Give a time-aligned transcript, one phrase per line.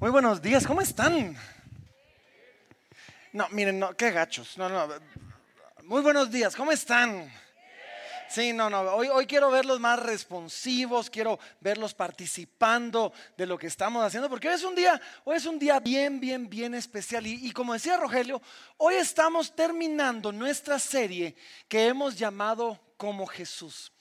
[0.00, 1.36] Muy buenos días, ¿cómo están?
[3.34, 4.56] No, miren, no, qué gachos.
[4.56, 4.88] No, no.
[5.84, 7.30] Muy buenos días, ¿cómo están?
[8.30, 8.80] Sí, no, no.
[8.80, 14.48] Hoy, hoy quiero verlos más responsivos, quiero verlos participando de lo que estamos haciendo, porque
[14.48, 17.26] hoy es un día, hoy es un día bien, bien, bien especial.
[17.26, 18.40] Y, y como decía Rogelio,
[18.78, 21.36] hoy estamos terminando nuestra serie
[21.68, 23.92] que hemos llamado como Jesús.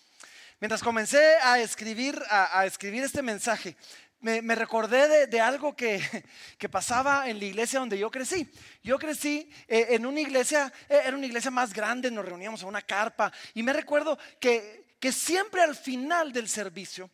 [0.61, 3.75] Mientras comencé a escribir, a, a escribir este mensaje,
[4.21, 6.01] me, recordé de, algo que,
[6.71, 8.49] pasaba en la iglesia donde yo crecí.
[8.83, 12.67] Yo crecí eh, en una iglesia, eh, era una iglesia más grande, nos reuníamos en
[12.67, 17.09] una carpa y me recuerdo que, que siempre al final del servicio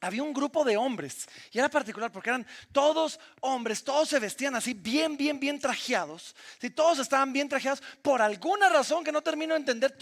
[0.00, 4.54] había un grupo de hombres y era particular porque eran todos hombres, todos se vestían
[4.54, 6.36] así bien, bien, bien trajeados.
[6.60, 9.96] Si todos estaban bien trajeados por alguna razón que no termino de entender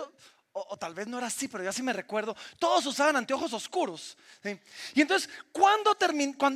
[0.58, 4.16] o, tal vez no era así, pero yo así me recuerdo, todos usaban anteojos oscuros.
[4.94, 5.94] Y entonces, cuando,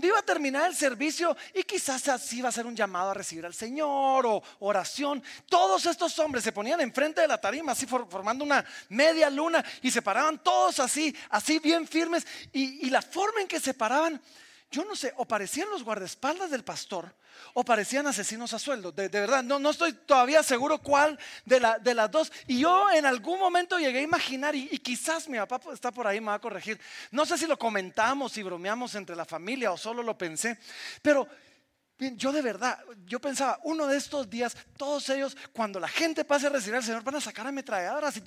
[0.03, 3.45] iba a terminar el servicio, y quizás así iba a ser un llamado a recibir
[3.45, 8.43] al Señor o oración, todos estos hombres se ponían enfrente de la tarima, así formando
[8.43, 13.49] una media luna, y se paraban todos así, así bien firmes, y la forma en
[13.49, 14.21] que se paraban
[14.71, 17.13] yo no sé, o parecían los guardaespaldas del pastor
[17.55, 18.93] o parecían asesinos a sueldo.
[18.93, 22.33] De, verdad, no, no, estoy todavía seguro cuál de, la, de, las dos.
[22.47, 26.21] Y yo en algún momento llegué a imaginar, y, quizás mi papá está por ahí,
[26.21, 26.81] me va a corregir.
[27.11, 30.59] No sé si lo comentamos y bromeamos entre la familia o solo lo pensé,
[31.03, 31.27] pero
[32.01, 36.47] Yo de verdad, yo pensaba, uno de estos días, todos ellos, cuando la gente pase
[36.47, 38.23] a recibir al Señor, van a sacar ametralladoras y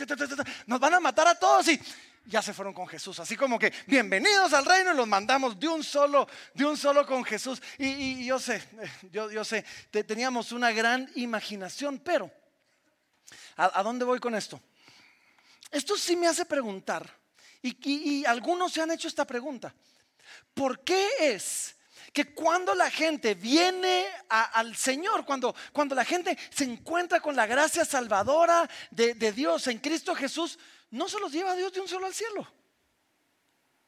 [0.67, 1.81] nos van a matar a todos y
[2.25, 3.19] ya se fueron con Jesús.
[3.19, 7.03] Así como que, bienvenidos al reino y los mandamos de un solo, de un solo
[7.07, 7.59] con Jesús.
[7.79, 8.63] Y, yo sé,
[9.11, 12.31] yo, yo sé, teníamos una gran imaginación, pero
[13.57, 14.61] ¿a, dónde voy con esto?
[15.71, 17.09] Esto sí me hace preguntar,
[17.63, 19.73] y algunos se han hecho esta pregunta.
[20.53, 21.75] ¿Por qué es
[22.13, 27.47] que cuando la gente viene al Señor, cuando, cuando la gente se encuentra con la
[27.47, 30.59] gracia salvadora de, Dios en Cristo Jesús,
[30.91, 32.47] no se los lleva a Dios de un solo al cielo.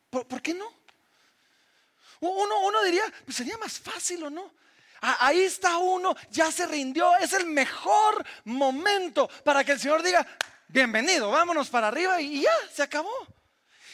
[0.09, 0.73] ¿Por, qué no?
[2.21, 4.51] Uno, uno diría, pues sería más fácil o no.
[5.01, 10.25] Ahí está uno, ya se rindió, es el mejor momento para que el Señor diga,
[10.67, 13.13] bienvenido, vámonos para arriba y ya, se acabó.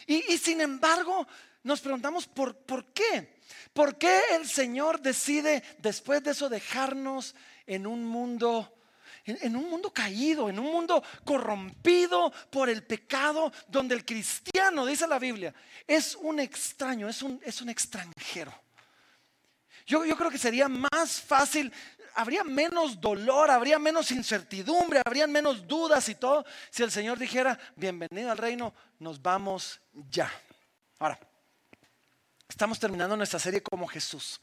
[0.07, 1.27] Y, y sin embargo,
[1.63, 3.40] nos preguntamos por, por qué.
[3.73, 8.73] ¿Por qué el Señor decide después de eso dejarnos en un mundo
[9.25, 15.07] en, un mundo caído, en un mundo corrompido por el pecado, donde el cristiano, dice
[15.07, 15.53] la Biblia,
[15.87, 18.53] es un extraño, es un, es un extranjero.
[19.85, 21.71] Yo, yo creo que sería más fácil,
[22.15, 27.59] habría menos dolor, habría menos incertidumbre, habrían menos dudas y todo, si el Señor dijera,
[27.75, 30.31] bienvenido al reino, nos vamos ya.
[30.99, 31.19] Ahora,
[32.51, 34.41] Estamos terminando nuestra serie como Jesús.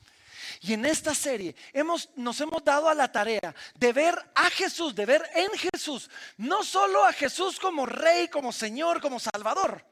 [0.62, 4.94] Y en esta serie hemos, nos hemos dado a la tarea de ver a Jesús,
[4.94, 6.08] de ver en Jesús,
[6.38, 9.84] no solo a Jesús como Rey, como Señor, como Salvador.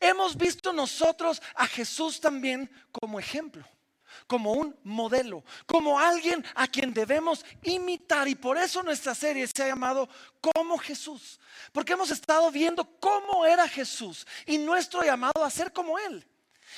[0.00, 3.64] Hemos visto nosotros a Jesús también como ejemplo,
[4.26, 8.26] como un modelo, como alguien a quien debemos imitar.
[8.26, 10.08] Y por eso nuestra serie se ha llamado
[10.40, 11.38] Como Jesús,
[11.70, 16.26] porque hemos estado viendo cómo era Jesús y nuestro llamado a ser como Él.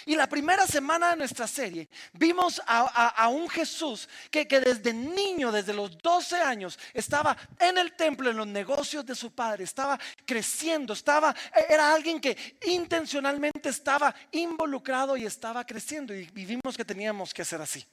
[0.06, 5.72] Y la primera semana de nuestra serie vimos a, un Jesús que, desde niño, desde
[5.72, 10.92] los 12 años, estaba en el templo, en los negocios de su padre, estaba creciendo,
[10.92, 11.34] estaba,
[11.68, 16.14] era alguien que intencionalmente estaba involucrado y estaba creciendo.
[16.14, 17.84] Y, vimos que teníamos que hacer así.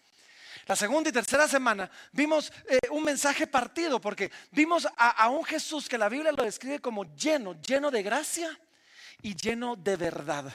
[0.68, 5.90] La segunda y tercera semana vimos eh, un mensaje partido porque vimos a un Jesús
[5.90, 8.60] que la Biblia lo describe como lleno, lleno de gracia
[9.22, 10.54] y lleno de verdad.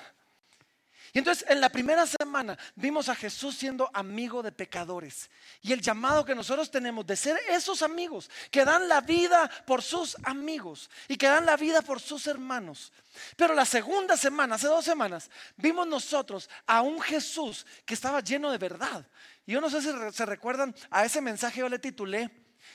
[1.12, 5.30] Y entonces en la primera semana vimos a Jesús siendo amigo de pecadores.
[5.62, 9.82] Y el llamado que nosotros tenemos de ser esos amigos que dan la vida por
[9.82, 12.92] sus amigos y que dan la vida por sus hermanos.
[13.36, 18.50] Pero la segunda semana, hace dos semanas, vimos nosotros a un Jesús que estaba lleno
[18.50, 19.06] de verdad.
[19.46, 22.30] Y yo no sé si se recuerdan a ese mensaje, yo le titulé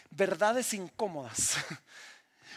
[0.10, 1.56] Verdades incómodas.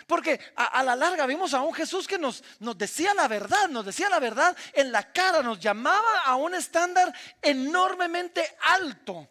[0.07, 2.43] Porque a, la larga vimos a un Jesús que nos,
[2.77, 7.13] decía la verdad, nos decía la verdad en la cara, nos llamaba a un estándar
[7.41, 9.29] enormemente alto.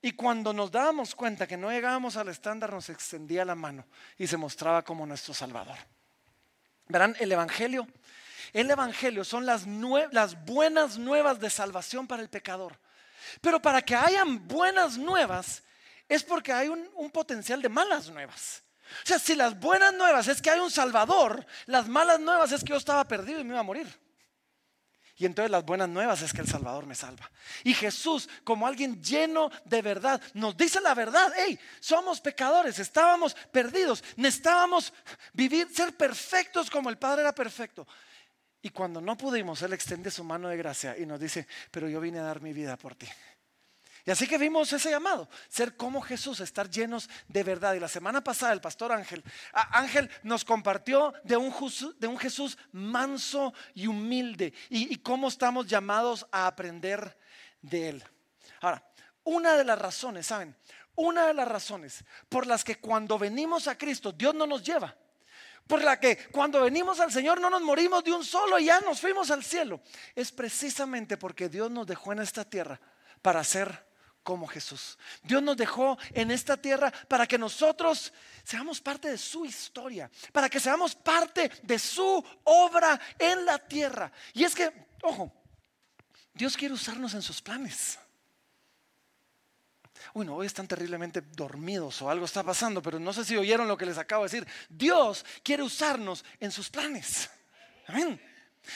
[0.00, 3.86] Y cuando nos dábamos cuenta que no llegábamos al estándar, nos extendía la mano
[4.18, 5.78] y se mostraba como nuestro Salvador.
[6.88, 7.86] Verán, el Evangelio,
[8.52, 9.64] el Evangelio son las
[10.44, 12.78] buenas nuevas de salvación para el pecador.
[13.40, 15.62] Pero para que hayan buenas nuevas
[16.08, 18.63] es porque hay un potencial de malas nuevas.
[19.02, 22.62] O sea, si las buenas nuevas es que hay un Salvador, las malas nuevas es
[22.62, 24.04] que yo estaba perdido y me iba a morir.
[25.16, 27.30] Y entonces las buenas nuevas es que el Salvador me salva.
[27.62, 31.32] Y Jesús, como alguien lleno de verdad, nos dice la verdad.
[31.36, 34.92] Hey, somos pecadores, estábamos perdidos, necesitábamos
[35.32, 37.86] vivir, ser perfectos como el Padre era perfecto.
[38.60, 42.00] Y cuando no pudimos, Él extiende su mano de gracia y nos dice, pero yo
[42.00, 43.06] vine a dar mi vida por ti.
[44.06, 47.72] Y así que vimos ese llamado, ser como Jesús, estar llenos de verdad.
[47.74, 53.86] Y la semana pasada el pastor Ángel, Ángel nos compartió de un, Jesús manso y
[53.86, 57.16] humilde y, y cómo estamos llamados a aprender
[57.62, 58.04] de él.
[58.60, 58.86] Ahora,
[59.24, 60.54] una de las razones, ¿saben?
[60.96, 64.94] Una de las razones por las que cuando venimos a Cristo Dios no nos lleva
[65.66, 68.80] por la que cuando venimos al Señor no nos morimos de un solo y ya
[68.80, 69.80] nos fuimos al cielo.
[70.14, 72.78] Es precisamente porque Dios nos dejó en esta tierra
[73.22, 73.86] para ser
[74.24, 74.98] como Jesús.
[75.22, 78.12] Dios nos dejó en esta tierra para que nosotros
[78.42, 84.10] seamos parte de su historia, para que seamos parte de su obra en la tierra.
[84.32, 84.72] Y es que,
[85.02, 85.32] ojo,
[86.32, 87.98] Dios quiere usarnos en sus planes.
[90.14, 93.68] Uy, no, hoy están terriblemente dormidos o algo está pasando, pero no sé si oyeron
[93.68, 94.48] lo que les acabo de decir.
[94.68, 97.30] Dios quiere usarnos en sus planes.
[97.86, 98.20] Amén.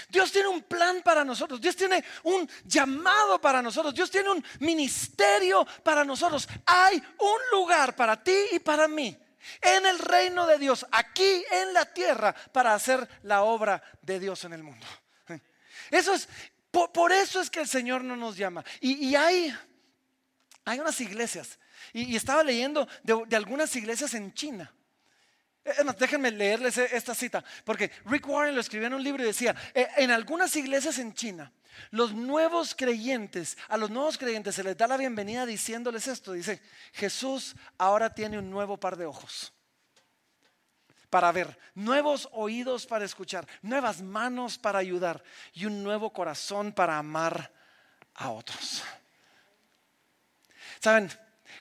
[0.08, 4.44] Dios tiene un plan para nosotros, Dios tiene un llamado para nosotros, Dios tiene un
[4.60, 6.48] ministerio para nosotros.
[6.66, 9.16] Hay un lugar para ti y para mí
[9.60, 14.44] en el reino de Dios, aquí en la tierra, para hacer la obra de Dios
[14.44, 14.86] en el mundo.
[15.90, 16.28] Eso es,
[16.70, 18.64] por, eso es que el Señor no nos llama.
[18.80, 19.56] Y, hay,
[20.64, 21.58] hay unas iglesias,
[21.92, 24.72] y, estaba leyendo de algunas iglesias en China
[25.98, 29.54] déjenme leerles e, esta cita, porque Rick Warren lo escribió en un libro y decía,
[29.74, 31.52] eh, en algunas iglesias en China,
[31.90, 36.60] los nuevos creyentes, a los nuevos creyentes se les da la bienvenida diciéndoles esto, dice,
[36.92, 39.52] Jesús ahora tiene un nuevo par de ojos
[41.10, 45.22] para ver, nuevos oídos para escuchar, nuevas manos para ayudar
[45.54, 47.50] y un nuevo corazón para amar
[48.14, 48.82] a otros.
[50.80, 51.10] ¿Saben?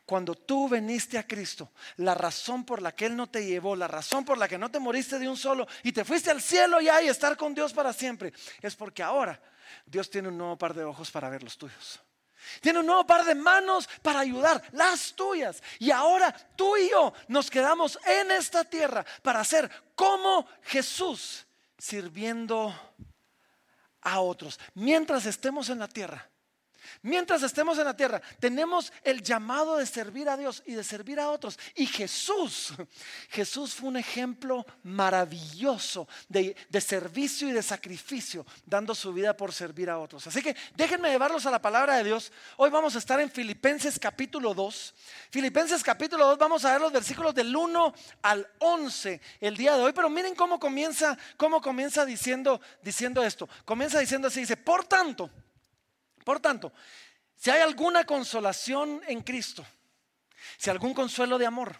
[0.07, 3.89] Cuando tú veniste a Cristo, la razón por la que Él no te llevó, la
[3.89, 6.79] razón por la que no te moriste de un solo y te fuiste al cielo
[6.79, 8.31] y y estar con Dios para siempre,
[8.61, 9.37] es porque ahora
[9.85, 11.99] Dios tiene un nuevo par de ojos para ver los tuyos.
[12.61, 15.61] Tiene un nuevo par de manos para ayudar, las tuyas.
[15.77, 21.45] Y ahora tú y yo nos quedamos en esta tierra para ser como Jesús,
[21.77, 22.73] sirviendo
[23.99, 24.57] a otros.
[24.73, 26.29] Mientras estemos en la tierra,
[27.01, 31.19] Mientras estemos en la tierra, tenemos el llamado de servir a Dios y de servir
[31.19, 31.57] a otros.
[31.75, 32.73] Y Jesús,
[33.29, 39.89] Jesús fue un ejemplo maravilloso de, servicio y de sacrificio, dando su vida por servir
[39.89, 40.27] a otros.
[40.27, 42.31] Así que déjenme llevarlos a la palabra de Dios.
[42.57, 44.95] Hoy vamos a estar en Filipenses capítulo 2.
[45.31, 49.83] Filipenses capítulo 2, vamos a ver los versículos del 1 al 11 el día de
[49.83, 49.93] hoy.
[49.93, 53.49] Pero miren cómo comienza, cómo comienza diciendo, diciendo esto.
[53.65, 55.29] Comienza diciendo así, dice, por tanto.
[56.27, 56.73] Por tanto,
[57.37, 59.65] si hay alguna consolación en Cristo,
[60.57, 61.79] si algún consuelo de amor,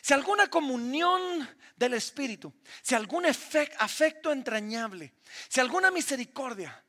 [0.00, 1.46] si alguna comunión
[1.76, 2.50] del Espíritu,
[2.80, 5.12] si algún afecto entrañable,
[5.50, 6.82] si alguna misericordia,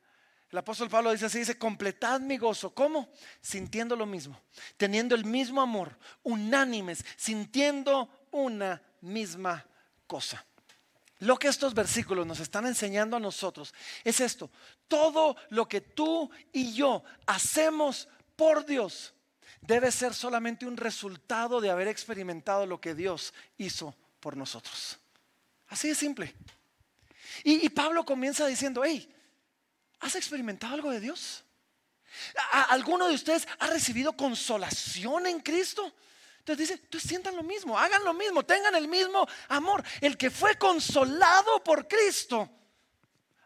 [0.50, 2.74] el apóstol Pablo dice así, dice, completad mi gozo.
[2.74, 3.12] ¿Cómo?
[3.42, 4.40] Sintiendo lo mismo,
[4.78, 9.66] teniendo el mismo amor, unánimes, sintiendo una misma
[10.06, 10.46] cosa.
[11.20, 13.72] Lo que estos versículos nos están enseñando a nosotros
[14.04, 14.50] es esto.
[14.86, 19.14] Todo lo que tú y yo hacemos por Dios
[19.62, 24.98] debe ser solamente un resultado de haber experimentado lo que Dios hizo por nosotros.
[25.68, 26.34] Así de simple.
[27.42, 29.12] Y, Pablo comienza diciendo, hey,
[30.00, 31.44] ¿has experimentado algo de Dios?
[32.68, 35.92] ¿Alguno de ustedes ha recibido consolación en Cristo?
[36.46, 39.82] Entonces dice, tú sientan lo mismo, hagan lo mismo, tengan el mismo amor.
[40.00, 42.48] El que fue consolado por Cristo,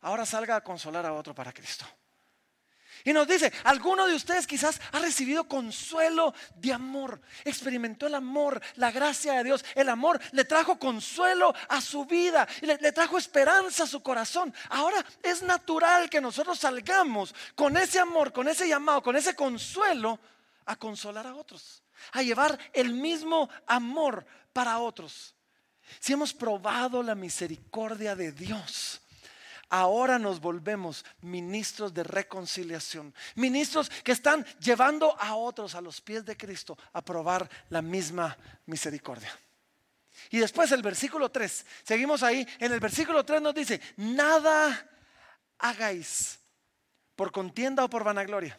[0.02, 1.86] ahora salga a consolar a otro para Cristo.
[3.02, 8.60] Y nos dice, alguno de ustedes quizás ha recibido consuelo de amor, experimentó el amor,
[8.74, 9.64] la gracia de Dios.
[9.74, 14.52] El amor le trajo consuelo a su vida, le, le, trajo esperanza a su corazón.
[14.68, 20.20] Ahora es natural que nosotros salgamos con ese amor, con ese llamado, con ese consuelo
[20.66, 25.34] a consolar a otros a llevar el mismo amor para otros.
[25.98, 29.00] Si hemos probado la misericordia de Dios,
[29.68, 36.24] ahora nos volvemos ministros de reconciliación, ministros que están llevando a otros a los pies
[36.24, 39.36] de Cristo a probar la misma misericordia.
[40.30, 44.88] Y después el versículo 3, seguimos ahí, en el versículo 3 nos dice, nada
[45.58, 46.38] hagáis
[47.16, 48.58] por contienda o por vanagloria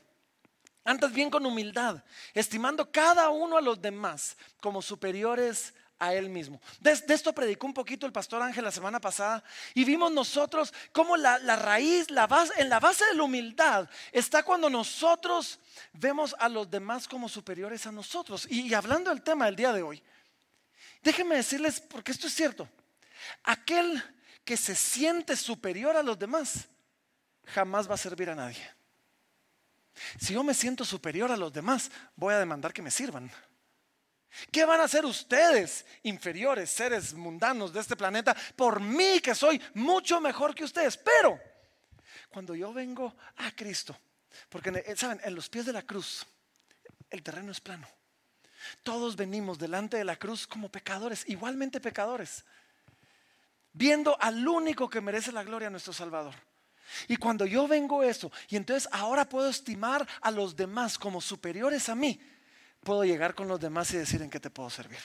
[0.84, 6.60] antes bien con humildad, estimando cada uno a los demás como superiores a él mismo.
[6.80, 9.44] De, esto predicó un poquito el pastor Ángel la semana pasada
[9.76, 14.42] y vimos nosotros cómo la, raíz, la base, en la base de la humildad está
[14.42, 15.60] cuando nosotros
[15.94, 18.48] vemos a los demás como superiores a nosotros.
[18.50, 20.02] Y, hablando del tema del día de hoy,
[21.04, 22.68] déjenme decirles, porque esto es cierto,
[23.44, 24.04] aquel
[24.44, 26.68] que se siente superior a los demás
[27.46, 28.81] jamás va a servir a nadie.
[30.20, 33.32] Si yo me siento superior a los demás, voy a demandar que me sirvan.
[34.52, 39.62] ¿Qué van a hacer ustedes, inferiores, seres mundanos de este planeta, por mí que soy
[39.74, 40.98] mucho mejor que ustedes?
[40.98, 41.40] Pero
[42.30, 43.98] cuando yo vengo a Cristo,
[44.50, 46.26] porque eh, saben, en los pies de la cruz,
[47.10, 47.88] el terreno es plano.
[48.84, 52.46] Todos venimos delante de la cruz como pecadores, igualmente pecadores,
[53.74, 56.36] viendo al único que merece la gloria, nuestro Salvador.
[57.08, 61.90] Y cuando yo vengo eso, y entonces ahora puedo estimar a los demás como superiores
[61.90, 62.20] a mí,
[62.82, 65.00] puedo llegar con los demás y decir en qué te puedo servir.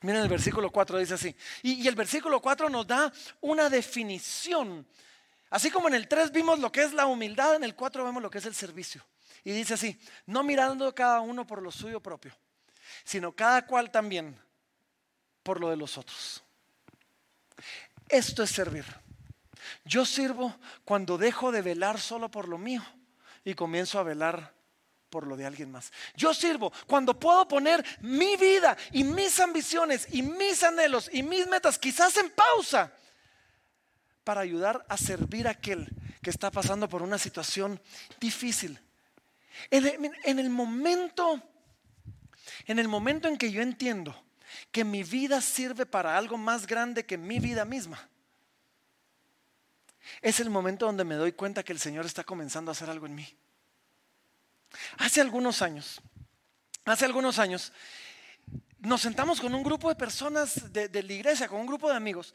[0.00, 1.34] Miren el versículo 4 dice así.
[1.62, 4.86] Y, el versículo 4 nos da una definición.
[5.50, 8.22] Así como en el 3 vimos lo que es la humildad, en el 4 vemos
[8.22, 9.04] lo que es el servicio.
[9.42, 12.36] Y dice así, no mirando cada uno por lo suyo propio,
[13.04, 14.38] sino cada cual también
[15.42, 16.44] por lo de los otros.
[18.08, 18.84] Esto es servir.
[19.84, 22.82] Yo sirvo cuando dejo de velar solo por lo mío
[23.44, 24.54] y comienzo a velar
[25.10, 25.92] por lo de alguien más.
[26.14, 31.46] Yo sirvo cuando puedo poner mi vida y mis ambiciones y mis anhelos y mis
[31.46, 32.92] metas quizás en pausa
[34.24, 35.88] para ayudar a servir a aquel
[36.22, 37.80] que está pasando por una situación
[38.20, 38.78] difícil.
[39.70, 41.42] En el, en el momento
[42.66, 44.14] en el momento en que yo entiendo
[44.70, 48.08] que mi vida sirve para algo más grande que mi vida misma,
[50.22, 53.06] es el momento donde me doy cuenta que el Señor está comenzando a hacer algo
[53.06, 53.38] en mí.
[54.98, 56.00] Hace algunos años,
[56.84, 57.72] hace algunos años,
[58.80, 62.34] nos sentamos con un grupo de personas de, la iglesia, con un grupo de amigos.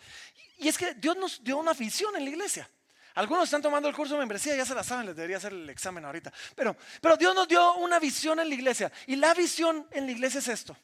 [0.58, 2.70] Y es que Dios nos dio una visión en la iglesia.
[3.16, 5.70] Algunos están tomando el curso de membresía, ya se la saben, les debería hacer el
[5.70, 6.34] examen ahorita.
[6.56, 8.92] Pero, pero Dios nos dio una visión en la iglesia.
[9.08, 10.76] Y la visión en la iglesia es esto.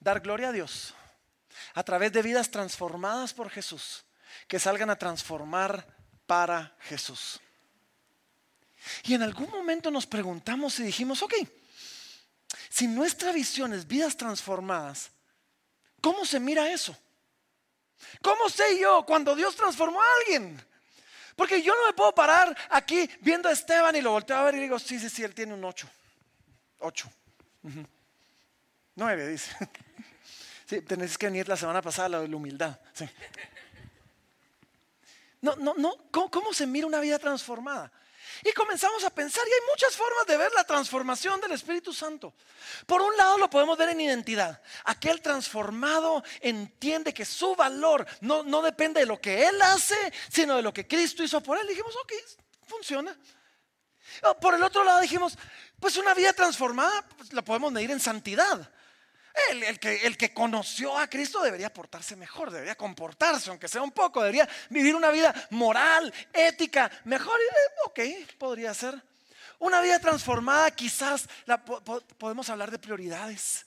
[0.00, 0.94] Dar gloria a Dios
[1.74, 4.04] a través de vidas transformadas por Jesús,
[4.48, 5.86] que salgan a transformar
[6.32, 7.38] para Jesús.
[9.02, 11.34] Y en algún momento nos preguntamos y dijimos, ok,
[12.70, 15.10] si nuestra visión es vidas transformadas,
[16.00, 16.96] ¿cómo se mira eso?
[18.22, 20.58] ¿Cómo sé yo cuando Dios transformó a alguien?
[21.36, 24.54] Porque yo no me puedo parar aquí viendo a Esteban y lo volteo a ver
[24.54, 25.86] y digo, sí, sí, sí, él tiene un 8.
[26.78, 27.12] 8.
[28.94, 29.54] 9, dice.
[30.64, 32.80] Sí, tenés que venir la semana pasada la de la humildad.
[35.42, 36.10] No, no, no.
[36.10, 37.92] ¿Cómo se mira una vida transformada?
[38.44, 42.34] Y comenzamos a pensar, y hay muchas formas de ver la transformación del Espíritu Santo.
[42.86, 44.60] Por un lado lo podemos ver en identidad.
[44.84, 49.96] Aquel transformado entiende que su valor no, no depende de lo que Él hace,
[50.28, 51.68] sino de lo que Cristo hizo por Él.
[51.68, 52.12] dijimos, ok,
[52.66, 53.16] funciona.
[54.40, 55.36] Por el otro lado dijimos,
[55.78, 58.70] pues una vida transformada pues, la podemos medir en santidad.
[59.50, 64.48] El, que, conoció a Cristo debería portarse mejor, debería comportarse, aunque sea un poco, debería
[64.68, 67.38] vivir una vida moral, ética, mejor.
[67.86, 68.00] Ok,
[68.38, 69.02] podría ser.
[69.58, 71.28] Una vida transformada, quizás
[72.18, 73.64] podemos hablar de prioridades.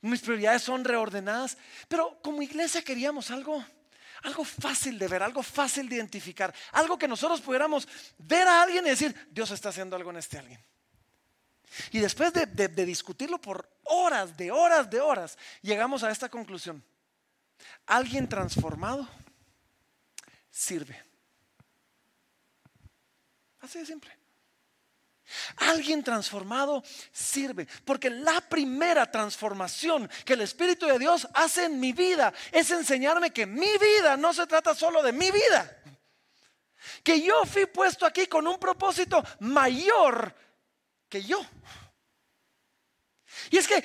[0.00, 1.56] Mis prioridades son reordenadas,
[1.88, 3.64] pero como iglesia queríamos algo,
[4.22, 7.86] algo fácil de ver, algo fácil de identificar, algo que nosotros pudiéramos
[8.18, 10.71] ver a alguien y decir, Dios está haciendo algo en este alguien.
[11.90, 16.82] Y después de, discutirlo por horas, de horas, de horas, llegamos a esta conclusión.
[17.86, 19.08] Alguien transformado
[20.50, 21.02] sirve.
[23.60, 24.22] Así de simple.
[25.56, 31.92] Alguien transformado sirve, porque la primera transformación que el Espíritu de Dios hace en mi
[31.92, 35.78] vida es enseñarme que mi vida no se trata solo de mi vida,
[37.02, 40.34] que yo fui puesto aquí con un propósito mayor
[41.12, 41.44] que yo.
[43.50, 43.84] Y es que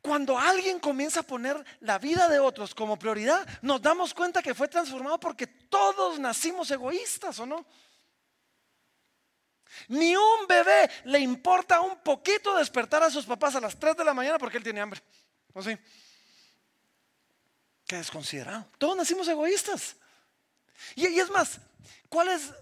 [0.00, 4.54] cuando alguien comienza a poner la vida de otros como prioridad, nos damos cuenta que
[4.54, 7.66] fue transformado porque todos nacimos egoístas, ¿o no?
[9.88, 14.04] Ni un bebé le importa un poquito despertar a sus papás a las 3 de
[14.04, 15.02] la mañana porque él tiene hambre.
[15.52, 15.76] ¿O sí?
[17.88, 18.70] Qué desconsiderado.
[18.78, 19.96] Todos nacimos egoístas.
[20.94, 21.58] Y, y es más,
[22.08, 22.52] ¿cuáles,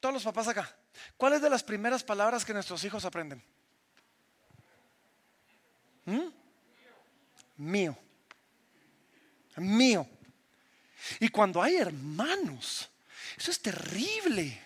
[0.00, 0.83] todos los papás acá,
[1.16, 3.42] ¿Cuáles de las primeras palabras que nuestros hijos aprenden?
[6.04, 6.28] ¿Mm?
[7.56, 7.96] Mío.
[9.56, 10.06] Mío.
[11.20, 12.90] Y cuando hay hermanos,
[13.36, 14.60] eso es terrible.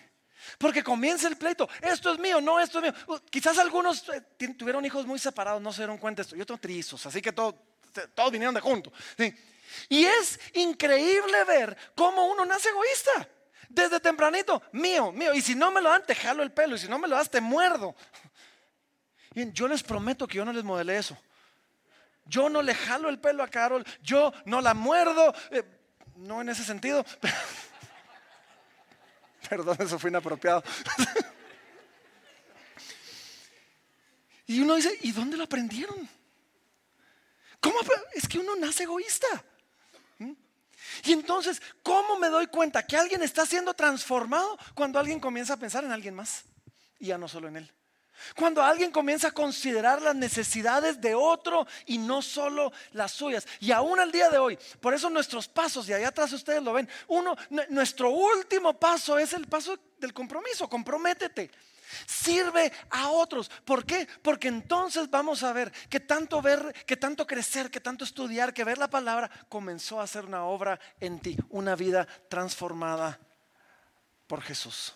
[0.57, 1.69] Porque comienza el pleito.
[1.81, 2.93] Esto es mío, no, esto es mío.
[3.07, 4.21] Uh, quizás algunos eh,
[4.57, 6.35] tuvieron hijos muy separados, no se dieron cuenta de esto.
[6.35, 7.55] Yo tengo trizos, así que todos
[8.31, 8.91] vinieron de junto.
[9.87, 13.29] Y es increíble ver cómo uno nace egoísta.
[13.69, 15.33] Desde tempranito, mío, mío.
[15.35, 16.75] Y si no me lo dan, te jalo el pelo.
[16.75, 17.95] Y si no me lo das, te muerdo.
[19.53, 21.15] Yo les prometo que yo no les modelé eso.
[22.25, 23.85] Yo no le jalo el pelo a Carol.
[24.01, 25.33] Yo no la muerdo.
[25.51, 25.63] Eh,
[26.15, 27.05] no en ese sentido.
[29.49, 30.63] Perdón, eso fue inapropiado.
[34.47, 36.09] y uno dice, ¿y dónde lo aprendieron?
[37.59, 37.77] ¿Cómo?
[38.13, 39.27] Es que uno nace egoísta.
[41.05, 45.57] Y entonces, ¿cómo me doy cuenta que alguien está siendo transformado cuando alguien comienza a
[45.57, 46.43] pensar en alguien más?
[46.99, 47.71] Y ya no solo en él.
[48.35, 53.47] Cuando alguien comienza a considerar las necesidades de otro y no solo las suyas.
[53.59, 56.73] Y aún al día de hoy, por eso nuestros pasos, y allá atrás ustedes lo
[56.73, 57.35] ven, uno,
[57.69, 61.49] nuestro último paso es el paso del compromiso, comprométete.
[62.05, 63.49] Sirve a otros.
[63.65, 64.07] ¿Por qué?
[64.21, 68.63] Porque entonces vamos a ver que tanto ver, que tanto crecer, que tanto estudiar, que
[68.63, 73.19] ver la palabra comenzó a hacer una obra en ti, una vida transformada
[74.27, 74.95] por Jesús.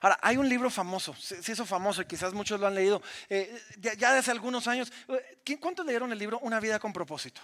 [0.00, 3.58] Ahora, hay un libro famoso, si eso famoso y quizás muchos lo han leído, eh,
[3.78, 4.92] ya, desde hace algunos años.
[5.60, 7.40] ¿Cuántos leyeron el libro Una vida con propósito?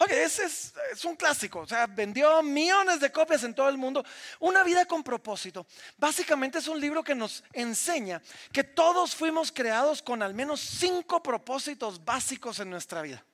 [0.00, 4.04] Ok, ese es, un clásico, o sea, vendió millones de copias en todo el mundo.
[4.38, 5.66] Una vida con propósito.
[5.96, 11.20] Básicamente es un libro que nos enseña que todos fuimos creados con al menos cinco
[11.20, 13.24] propósitos básicos en nuestra vida.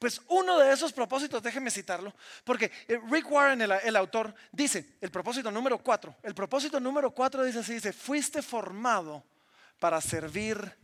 [0.00, 4.96] Pues uno de esos propósitos, déjeme citarlo, porque eh, Rick Warren, el, el, autor, dice,
[5.00, 9.22] el propósito número cuatro, el propósito número cuatro dice así, dice, fuiste formado
[9.78, 10.79] para servir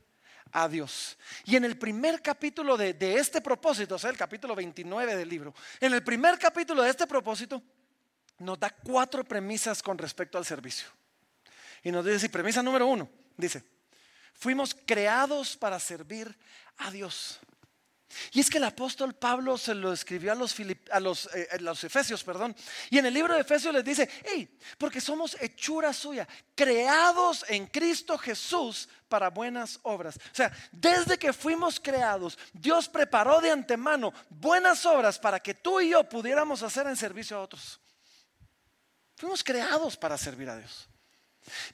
[0.53, 1.19] a Dios.
[1.45, 5.55] Y en el primer capítulo de, este propósito, o sea, el capítulo 29 del libro,
[5.81, 7.62] en el primer capítulo de este propósito,
[8.38, 10.88] nos da cuatro premisas con respecto al servicio.
[11.83, 13.62] Y nos dice, premisa número uno, dice,
[14.35, 16.37] fuimos creados para servir
[16.79, 17.41] a Dios.
[18.33, 22.55] Y es que el apóstol Pablo se lo escribió a los, eh, los, Efesios, perdón.
[22.91, 27.67] Y en el libro de Efesios les dice, hey, porque somos hechura suya, creados en
[27.67, 30.17] Cristo Jesús para buenas obras.
[30.17, 35.81] O sea, desde que fuimos creados, Dios preparó de antemano buenas obras para que tú
[35.81, 37.81] y yo pudiéramos hacer en servicio a otros.
[39.16, 40.88] Fuimos creados para servir a Dios.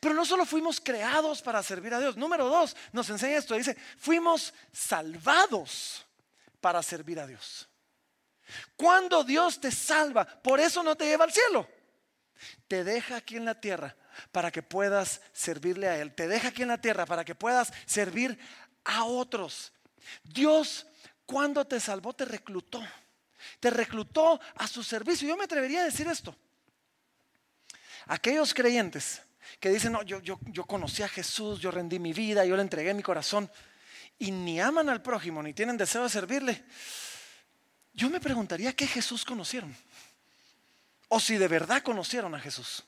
[0.00, 2.16] Pero no solo fuimos creados para servir a Dios.
[2.16, 3.54] Número dos, nos enseña esto.
[3.54, 6.06] Dice, fuimos salvados
[6.62, 7.68] para servir a Dios.
[8.76, 11.68] Cuando Dios te salva, por eso no te lleva al cielo.
[12.68, 13.94] Te deja aquí en la tierra
[14.30, 16.14] para que puedas servirle a Él.
[16.14, 18.38] Te deja aquí en la tierra para que puedas servir
[18.84, 19.72] a otros.
[20.22, 20.86] Dios,
[21.26, 22.82] cuando te salvó, te reclutó.
[23.60, 25.28] Te reclutó a su servicio.
[25.28, 26.34] Yo me atrevería a decir esto.
[28.06, 29.22] Aquellos creyentes
[29.58, 32.62] que dicen, no, yo, yo, yo conocí a Jesús, yo rendí mi vida, yo le
[32.62, 33.50] entregué mi corazón
[34.22, 36.64] y ni aman al prójimo, ni tienen deseo de servirle,
[37.92, 39.76] yo me preguntaría qué Jesús conocieron.
[41.08, 42.84] O si de verdad conocieron a Jesús.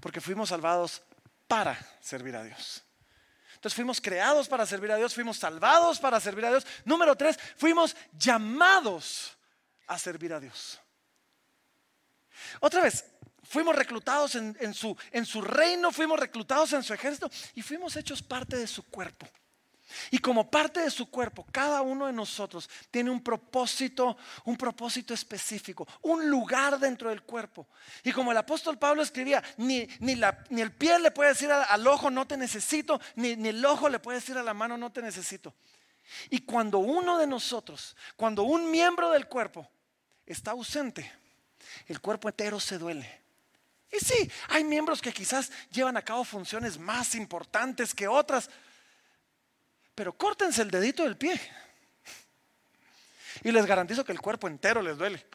[0.00, 1.02] Porque fuimos salvados
[1.48, 2.84] para servir a Dios.
[3.56, 6.64] Entonces fuimos creados para servir a Dios, fuimos salvados para servir a Dios.
[6.84, 9.36] Número tres, fuimos llamados
[9.88, 10.80] a servir a Dios.
[12.60, 13.04] Otra vez,
[13.48, 18.66] Fuimos reclutados en, su, reino, fuimos reclutados en su ejército y fuimos hechos parte de
[18.66, 19.26] su cuerpo.
[20.10, 25.14] Y como parte de su cuerpo, cada uno de nosotros tiene un propósito, un propósito
[25.14, 27.66] específico, un lugar dentro del cuerpo.
[28.04, 29.88] Y como el apóstol Pablo escribía, ni
[30.50, 33.98] el pie le puede decir al, ojo no te necesito, ni, ni el ojo le
[33.98, 35.54] puede decir a la mano no te necesito.
[36.28, 39.70] Y cuando uno de nosotros, cuando un miembro del cuerpo
[40.26, 41.10] está ausente,
[41.86, 43.27] el cuerpo entero se duele.
[43.90, 48.50] Y sí, hay miembros que quizás llevan a cabo funciones más importantes que otras,
[49.94, 51.40] pero córtense el dedito del pie.
[53.42, 55.26] Y les garantizo que el cuerpo entero les duele.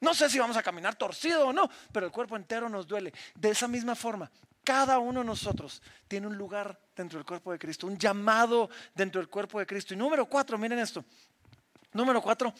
[0.00, 3.12] No sé si vamos a caminar torcido o no, pero el cuerpo entero nos duele.
[3.34, 4.30] De esa misma forma,
[4.62, 9.20] cada uno de nosotros tiene un lugar dentro del cuerpo de Cristo, un llamado dentro
[9.20, 9.94] del cuerpo de Cristo.
[9.94, 11.04] Y número cuatro, miren esto.
[11.92, 12.52] Número cuatro,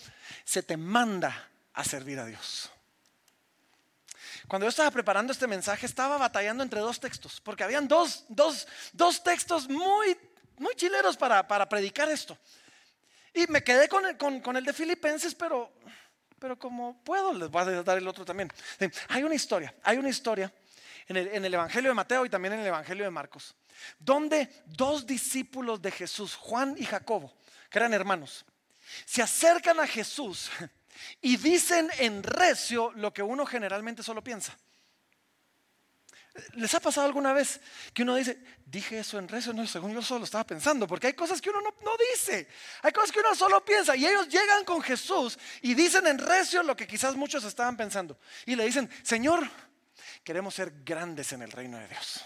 [0.45, 2.71] se te manda a servir a Dios.
[4.49, 8.27] Cuando yo estaba preparando este mensaje, estaba batallando entre dos textos, porque habían dos,
[9.25, 10.17] textos muy,
[10.59, 12.39] muy chileros para, predicar esto.
[13.35, 15.73] Y me quedé con el, con, el de Filipenses, pero,
[16.39, 18.51] pero como puedo, les voy a dar el otro también.
[19.09, 20.53] Hay una historia, hay una historia
[21.09, 23.55] en el, en el, Evangelio de Mateo y también en el Evangelio de Marcos,
[23.99, 27.35] donde dos discípulos de Jesús, Juan y Jacobo,
[27.69, 28.45] que eran hermanos,
[29.05, 30.51] se acercan a Jesús
[31.21, 34.57] y dicen en recio lo que uno generalmente solo piensa.
[36.55, 37.61] ¿Les ha pasado alguna vez
[37.95, 39.53] que uno dice, dije eso en recio?
[39.53, 42.49] No, según yo solo estaba pensando, porque hay cosas que uno no, no, dice,
[42.83, 46.63] hay cosas que uno solo piensa, y ellos llegan con Jesús y dicen en recio
[46.63, 48.19] lo que quizás muchos estaban pensando.
[48.45, 49.49] Y le dicen, Señor,
[50.23, 52.23] queremos ser grandes en el reino de Dios.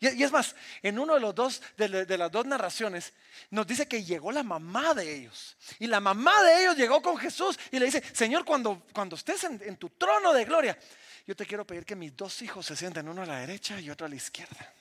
[0.00, 3.12] Y, es más, en uno de, los dos, de, las dos narraciones
[3.50, 5.58] nos dice que llegó la mamá de ellos.
[5.78, 9.44] Y la mamá de ellos llegó con Jesús y le dice, Señor, cuando, cuando estés
[9.44, 10.78] en, tu trono de gloria,
[11.26, 13.90] yo te quiero pedir que mis dos hijos se sienten, uno a la derecha y
[13.90, 14.72] otro a la izquierda.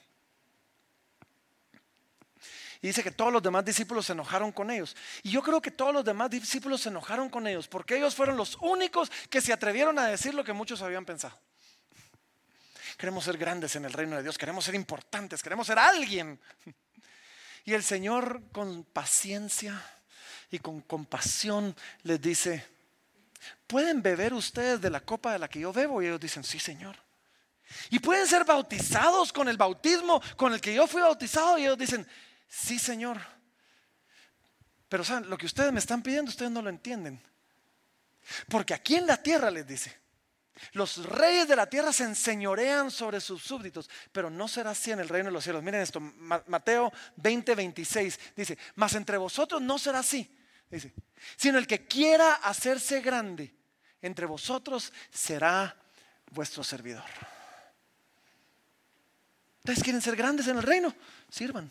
[2.82, 4.96] Y dice que todos los demás discípulos se enojaron con ellos.
[5.24, 8.38] Y yo creo que todos los demás discípulos se enojaron con ellos porque ellos fueron
[8.38, 11.38] los únicos que se atrevieron a decir lo que muchos habían pensado.
[13.00, 16.40] Queremos ser grandes en el reino de Dios, queremos ser importantes, queremos ser alguien.
[17.66, 19.80] Y el Señor con paciencia
[20.50, 22.66] y con compasión les dice,
[23.68, 26.02] ¿pueden beber ustedes de la copa de la que yo bebo?
[26.02, 26.96] Y ellos dicen, sí, Señor.
[27.92, 31.60] Y pueden ser bautizados con el bautismo con el que yo fui bautizado.
[31.60, 32.08] Y ellos dicen,
[32.48, 33.20] sí, Señor.
[34.88, 35.30] Pero ¿saben?
[35.30, 37.22] lo que ustedes me están pidiendo, ustedes no lo entienden.
[38.48, 39.96] Porque aquí en la tierra les dice,
[40.74, 45.00] los reyes de la tierra se enseñorean sobre sus súbditos, pero no será así en
[45.00, 45.64] el reino de los cielos.
[45.64, 50.30] Miren esto, Mateo 20, 26 dice, mas entre vosotros no será así,
[50.70, 50.94] dice,
[51.36, 53.54] sino el que quiera hacerse grande
[54.02, 55.76] entre vosotros será
[56.32, 57.10] vuestro servidor.
[59.60, 60.94] ¿Ustedes quieren ser grandes en el reino?
[61.30, 61.70] Sirvan.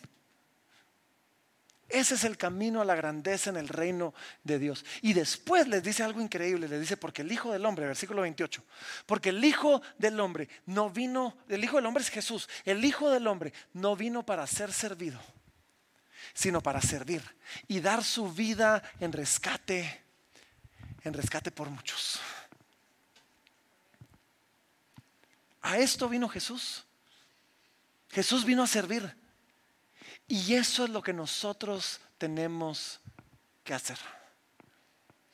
[1.89, 4.85] Ese es el camino a la grandeza en el reino de Dios.
[5.01, 8.63] Y después les dice algo increíble, les dice, porque el Hijo del Hombre, versículo 28,
[9.07, 13.09] porque el Hijo del Hombre no vino, el Hijo del Hombre es Jesús, el Hijo
[13.09, 15.19] del Hombre no vino para ser servido,
[16.35, 17.23] sino para servir
[17.67, 20.03] y dar su vida en rescate,
[21.03, 22.19] en rescate por muchos.
[25.61, 26.85] A esto vino Jesús.
[28.09, 29.18] Jesús vino a servir.
[30.29, 33.01] Y eso es lo que nosotros tenemos
[33.63, 33.97] que hacer.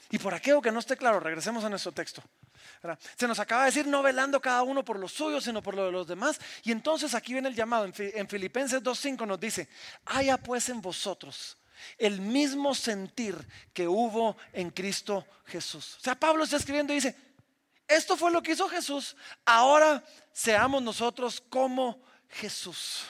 [0.10, 2.24] Y por aquello que no esté claro, regresemos a nuestro texto.
[3.18, 5.86] Se nos acaba de decir no velando cada uno por lo suyo, sino por lo
[5.86, 6.40] de los demás.
[6.64, 7.86] Y entonces aquí viene el llamado.
[7.86, 9.68] En Filipenses 2.5 nos dice,
[10.06, 11.58] haya pues en vosotros
[11.98, 13.36] el mismo sentir
[13.74, 15.98] que hubo en Cristo Jesús.
[16.00, 17.16] O sea, Pablo está escribiendo y dice,
[17.88, 23.06] esto fue lo que hizo Jesús, ahora seamos nosotros como Jesús.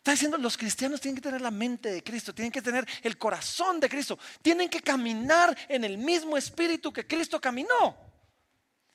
[0.00, 3.18] Está diciendo, los cristianos tienen que tener la mente de Cristo, tienen que tener el
[3.18, 7.98] corazón de Cristo, tienen que caminar en el mismo espíritu que Cristo caminó.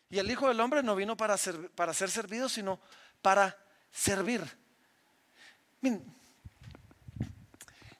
[0.09, 2.79] Y el Hijo del Hombre no vino para ser, para ser servido, sino
[3.21, 3.55] para
[3.91, 4.41] servir.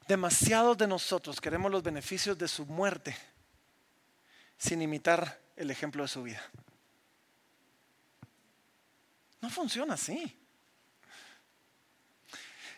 [0.08, 3.16] demasiados de nosotros queremos los beneficios de su muerte
[4.58, 6.42] sin imitar el ejemplo de su vida.
[9.42, 10.36] No funciona así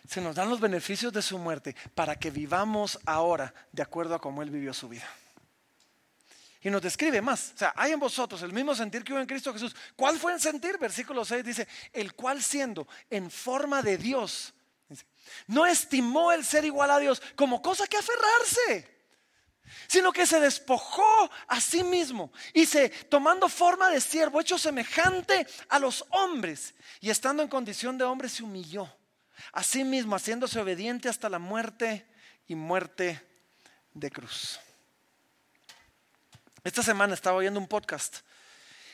[0.07, 4.21] se nos dan los beneficios de su muerte para que vivamos ahora de acuerdo a
[4.21, 5.07] cómo Él vivió su vida.
[6.61, 7.51] Y nos describe más.
[7.55, 9.75] O sea, hay en vosotros el mismo sentir que hubo en Cristo Jesús.
[9.95, 10.77] ¿Cuál fue el sentir?
[10.77, 14.53] Versículo 6 dice, el cual siendo en forma de Dios,
[15.47, 18.97] no estimó el ser igual a Dios como cosa que aferrarse
[19.87, 25.45] sino que se despojó a sí mismo y se tomando forma de siervo, hecho semejante
[25.67, 28.89] a los hombres y estando en condición de hombre se humilló
[29.51, 32.05] Asimismo, haciéndose obediente hasta la muerte
[32.47, 33.21] y muerte
[33.93, 34.59] de cruz.
[36.63, 38.17] Esta semana estaba oyendo un podcast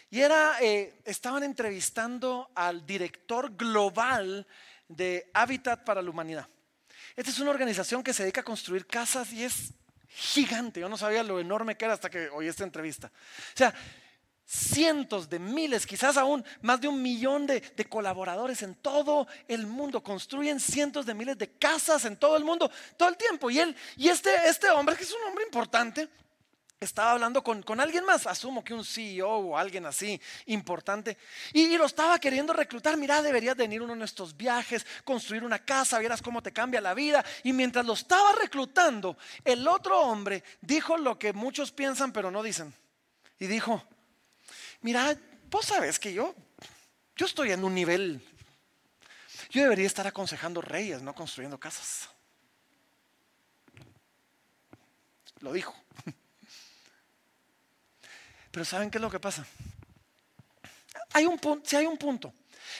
[0.09, 4.45] y era, eh, estaban entrevistando al director global
[4.87, 6.47] de Habitat para la Humanidad.
[7.15, 9.73] Esta es una organización que se dedica a construir casas y es
[10.07, 10.79] gigante.
[10.79, 13.07] Yo no sabía lo enorme que era hasta que oí esta entrevista.
[13.07, 13.73] O sea,
[14.53, 20.03] cientos de miles, quizás aún más de un millón de, colaboradores en todo el mundo.
[20.03, 23.49] Construyen cientos de miles de casas en todo el mundo, todo el tiempo.
[23.49, 26.07] Y él, y este, este hombre, que es un hombre importante,
[26.79, 31.17] estaba hablando con, alguien más, asumo que un CEO o alguien así importante,
[31.53, 32.95] y, lo estaba queriendo reclutar.
[32.97, 36.93] Mira, deberías venir uno de nuestros viajes, construir una casa, vieras cómo te cambia la
[36.93, 37.25] vida.
[37.43, 42.43] Y mientras lo estaba reclutando, el otro hombre dijo lo que muchos piensan pero no
[42.43, 42.73] dicen.
[43.39, 43.83] Y dijo,
[44.83, 45.17] mira,
[45.49, 46.35] vos sabes que yo,
[47.15, 48.21] yo estoy en un nivel,
[49.49, 52.09] yo debería estar aconsejando reyes, no construyendo casas.
[55.39, 55.75] Lo dijo.
[58.51, 59.45] Pero ¿saben qué es lo que pasa?
[61.13, 62.33] Hay un punto, si hay un punto,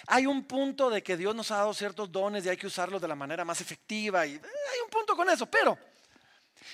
[0.07, 3.01] hay un punto de que Dios nos ha dado ciertos dones y hay que usarlos
[3.01, 5.77] de la manera más efectiva y hay un punto con eso, pero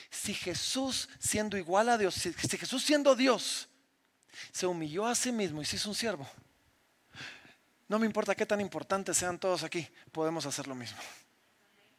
[0.09, 3.68] si Jesús siendo igual a Dios, si, Jesús siendo Dios,
[4.51, 6.27] se humilló a sí mismo y se hizo un siervo,
[7.87, 10.99] no me importa qué tan importantes sean todos aquí, podemos hacer lo mismo.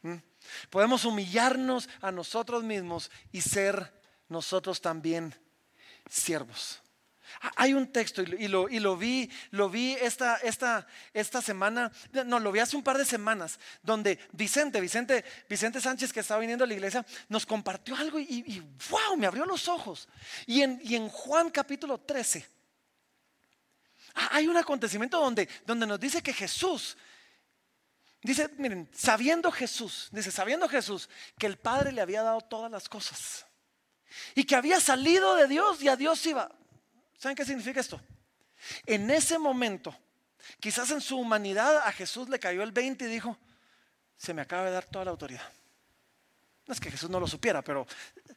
[0.03, 0.15] ¿Mm?
[0.69, 3.93] Podemos humillarnos a nosotros mismos y ser
[4.29, 5.35] nosotros también
[6.09, 6.80] siervos.
[7.55, 8.67] Hay un texto y lo,
[8.97, 10.37] vi, lo vi esta,
[11.41, 11.91] semana,
[12.25, 16.39] no, lo vi hace un par de semanas, donde Vicente, Vicente, Vicente Sánchez que estaba
[16.39, 20.07] viniendo a la iglesia, nos compartió algo y, wow, me abrió los ojos.
[20.45, 22.47] Y en, y en Juan capítulo 13,
[24.13, 26.97] hay un acontecimiento donde, donde nos dice que Jesús,
[28.21, 32.89] dice, miren, sabiendo Jesús, dice, sabiendo Jesús que el Padre le había dado todas las
[32.89, 33.45] cosas
[34.35, 36.51] y que había salido de Dios y a Dios iba.
[37.21, 38.01] ¿Saben qué significa esto?
[38.83, 39.95] En ese momento,
[40.59, 43.37] quizás en su humanidad a Jesús le cayó el 20 y dijo,
[44.17, 45.47] se me acaba de dar toda la autoridad.
[46.65, 47.85] No es que Jesús no lo supiera, pero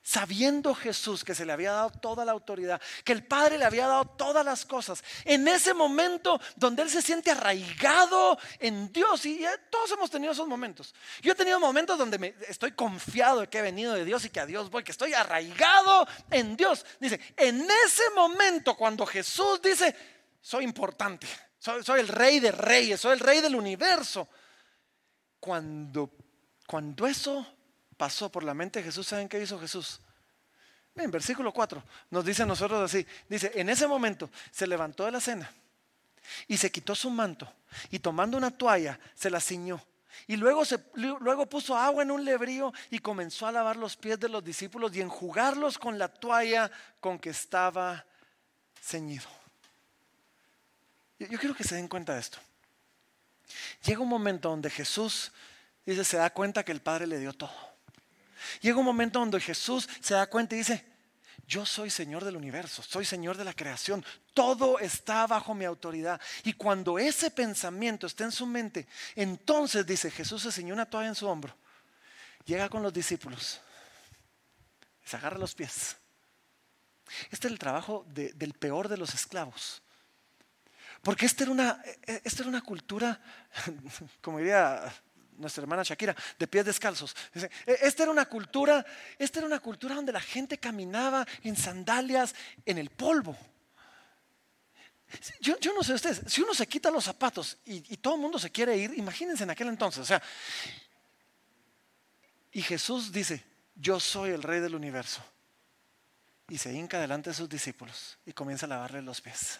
[0.04, 3.86] sabiendo Jesús que se le había dado toda la autoridad, que el Padre le había
[3.86, 9.42] dado todas las cosas, en ese momento donde Él se siente arraigado en Dios, y
[9.70, 10.94] todos hemos tenido esos momentos.
[11.22, 14.28] Yo he tenido momentos donde me, estoy confiado de que he venido de Dios y
[14.28, 16.84] que a Dios voy, que estoy arraigado en Dios.
[17.00, 19.96] Dice, en ese momento cuando Jesús dice,
[20.42, 21.26] soy importante,
[21.58, 24.28] soy, soy el rey de reyes, soy el rey del universo,
[25.40, 26.10] cuando,
[26.66, 27.46] cuando eso
[27.94, 30.00] pasó por la mente de Jesús, ¿saben qué hizo Jesús?
[30.96, 35.12] En versículo 4 nos dice a nosotros así, dice, en ese momento se levantó de
[35.12, 35.50] la cena
[36.46, 37.50] y se quitó su manto
[37.90, 39.82] y tomando una toalla se la ciñó.
[40.28, 44.18] Y luego, se, luego puso agua en un lebrío y comenzó a lavar los pies
[44.20, 48.04] de los discípulos y enjugarlos con la toalla con que estaba
[48.80, 49.26] ceñido.
[51.18, 52.38] Yo, yo quiero que se den cuenta de esto.
[53.84, 55.32] Llega un momento donde Jesús
[55.84, 57.73] dice, se da cuenta que el Padre le dio todo.
[58.60, 60.84] Llega un momento donde Jesús se da cuenta y dice,
[61.46, 66.20] yo soy Señor del universo, soy Señor de la creación, todo está bajo mi autoridad.
[66.42, 71.08] Y cuando ese pensamiento está en su mente, entonces dice, Jesús se ciñó una toalla
[71.08, 71.54] en su hombro,
[72.44, 73.60] llega con los discípulos,
[75.04, 75.96] se agarra los pies.
[77.30, 79.82] Este es el trabajo del peor de los esclavos.
[81.02, 83.20] Porque esta era una, e, esta era una cultura,
[84.22, 84.90] como diría
[85.38, 87.14] nuestra hermana Shakira, de pies descalzos.
[87.34, 87.50] E,
[87.82, 88.84] esta era una cultura,
[89.18, 93.36] esta era una cultura donde la gente caminaba en sandalias en el polvo.
[95.40, 98.50] Yo, no sé ustedes, si uno se quita los zapatos y, todo el mundo se
[98.50, 100.20] quiere ir, imagínense en aquel entonces, o sea,
[102.50, 103.44] y Jesús dice,
[103.76, 105.22] yo soy el rey del universo.
[106.48, 109.58] Y se hinca delante de sus discípulos y comienza a lavarle los pies.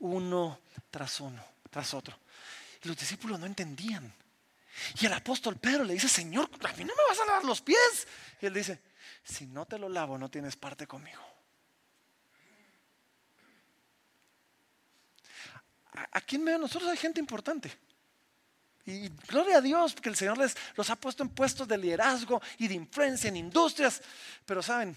[0.00, 2.16] Uno tras uno, tras otro
[2.82, 4.12] los discípulos no entendían.
[5.00, 7.60] Y el apóstol Pedro le dice, Señor, a mí no me vas a lavar los
[7.62, 8.06] pies.
[8.40, 8.80] Y él dice,
[9.24, 11.22] si no te lo lavo, no tienes parte conmigo.
[16.12, 17.72] Aquí en medio de nosotros hay gente importante.
[18.84, 22.40] Y gloria a Dios que el Señor les los ha puesto en puestos de liderazgo
[22.58, 24.00] y de influencia en industrias.
[24.44, 24.96] Pero saben,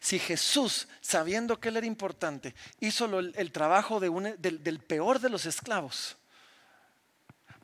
[0.00, 6.16] si Jesús, sabiendo que Él era importante, hizo el, trabajo del, peor de los esclavos,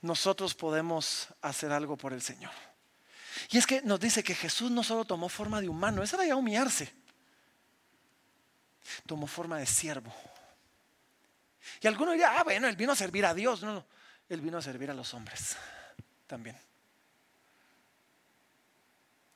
[0.02, 2.52] nosotros podemos hacer algo por el Señor.
[3.50, 6.26] Y es que nos dice que Jesús no solo tomó forma de humano, eso era
[6.26, 6.92] ya humillarse,
[9.06, 10.14] tomó forma de siervo.
[11.80, 13.62] Y algunos dirían, ah, bueno, Él vino a servir a Dios.
[13.62, 13.86] No, no,
[14.28, 15.56] Él vino a servir a los hombres
[16.26, 16.56] también.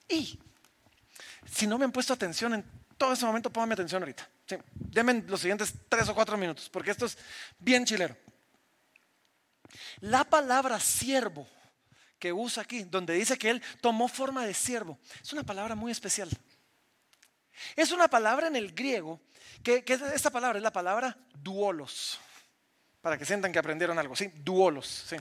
[0.09, 0.39] Y
[1.51, 2.65] si no me han puesto atención en
[2.97, 4.29] todo ese momento, pónganme atención ahorita.
[4.75, 7.17] Denme los siguientes tres o cuatro minutos, porque esto es
[7.59, 8.17] bien chilero.
[10.01, 11.49] La palabra siervo
[12.19, 15.91] que usa aquí, donde dice que él tomó forma de siervo, es una palabra muy
[15.91, 16.29] especial.
[17.77, 19.21] Es una palabra en el griego,
[19.63, 19.85] que,
[20.15, 22.19] esta palabra es la palabra duolos,
[23.01, 24.31] para que sientan que aprendieron algo, ¿sí?
[24.35, 25.17] Duolos, ¿sí?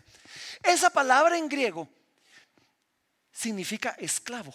[0.64, 1.88] Esa palabra en griego
[3.32, 4.54] significa esclavo.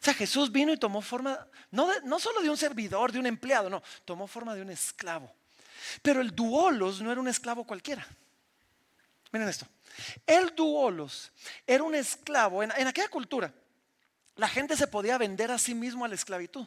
[0.00, 3.26] O sea, Jesús vino y tomó forma, no, no solo de un servidor, de un
[3.26, 5.32] empleado, no, tomó forma de un esclavo.
[6.02, 8.06] Pero el duolos no era un esclavo cualquiera.
[9.32, 9.66] Miren esto.
[10.26, 11.32] El duolos
[11.66, 12.62] era un esclavo.
[12.62, 13.52] En, en, aquella cultura,
[14.36, 16.66] la gente se podía vender a sí mismo a la esclavitud.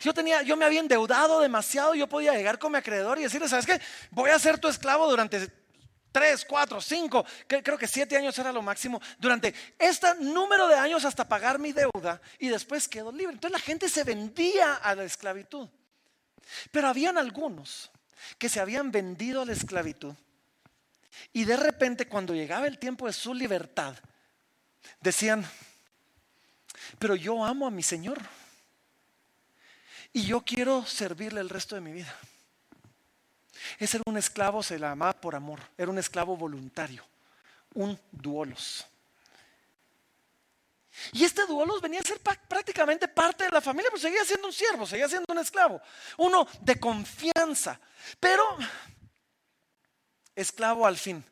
[0.00, 3.48] Yo, tenía, yo me había endeudado demasiado, yo podía llegar con mi acreedor y decirle,
[3.48, 3.80] ¿sabes qué?
[4.10, 5.48] Voy a ser tu esclavo durante
[6.12, 11.04] tres, cuatro, cinco, creo que siete años era lo máximo, durante este número de años
[11.04, 13.34] hasta pagar mi deuda y después quedo libre.
[13.34, 15.68] Entonces la gente se vendía a la esclavitud.
[16.70, 17.90] Pero habían algunos
[18.38, 20.14] que se habían vendido a la esclavitud
[21.32, 23.94] Y de repente cuando llegaba el tiempo de su libertad,
[25.00, 25.48] decían,
[26.98, 28.18] pero yo amo a mi Señor
[30.12, 32.14] y yo quiero servirle el resto de mi vida.
[33.78, 37.04] Ese era un esclavo, se le amaba por amor, era un esclavo voluntario,
[37.74, 38.86] un duolos.
[41.12, 44.52] Y este duolos venía a ser prácticamente parte de la familia, pero seguía siendo un
[44.52, 45.80] siervo, seguía siendo un esclavo,
[46.16, 47.78] uno de confianza,
[48.18, 48.42] pero
[50.34, 51.24] esclavo al fin.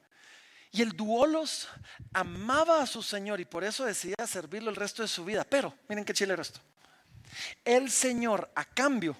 [0.72, 1.68] Y el duolos
[2.12, 5.44] amaba a su Señor y por eso decidía servirlo el resto de su vida.
[5.44, 6.60] Pero, miren qué chile esto.
[7.64, 9.16] El Señor, a cambio,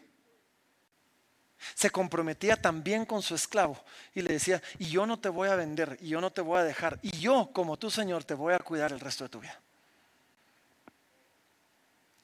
[1.75, 3.83] se comprometía también con su esclavo
[4.15, 6.59] y le decía, y yo no te voy a vender, y yo no te voy
[6.59, 9.41] a dejar, y yo como tu Señor te voy a cuidar el resto de tu
[9.41, 9.61] vida.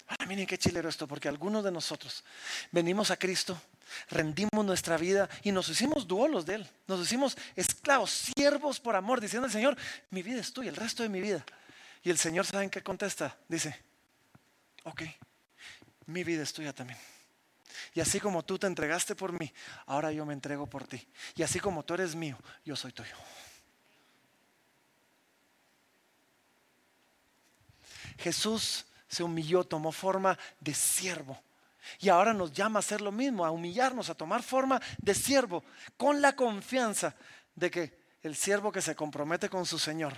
[0.06, 2.22] Ahora miren qué chilero esto, porque algunos de nosotros
[2.70, 3.58] venimos a Cristo,
[4.10, 9.20] rendimos nuestra vida y nos hicimos duolos de Él, nos hicimos esclavos, siervos por amor,
[9.20, 9.76] diciendo al Señor,
[10.10, 11.44] mi vida es tuya, el resto de mi vida.
[12.02, 13.36] Y el Señor, ¿saben qué contesta?
[13.48, 13.80] Dice,
[14.84, 15.02] ok,
[16.06, 16.98] mi vida es tuya también.
[17.94, 19.52] Y así como tú te entregaste por mí,
[19.86, 21.06] ahora yo me entrego por ti.
[21.34, 23.14] Y así como tú eres mío, yo soy tuyo.
[28.18, 31.40] Jesús se humilló, tomó forma de siervo.
[31.98, 35.64] Y ahora nos llama a hacer lo mismo, a humillarnos, a tomar forma de siervo,
[35.96, 37.14] con la confianza
[37.54, 40.14] de que el siervo que se compromete con su Señor,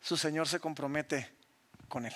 [0.00, 1.34] su Señor se compromete
[1.88, 2.14] con él.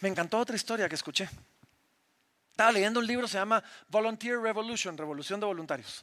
[0.00, 1.28] Me encantó otra historia que escuché.
[2.52, 6.02] Estaba leyendo un libro, se llama Volunteer Revolution, Revolución de Voluntarios.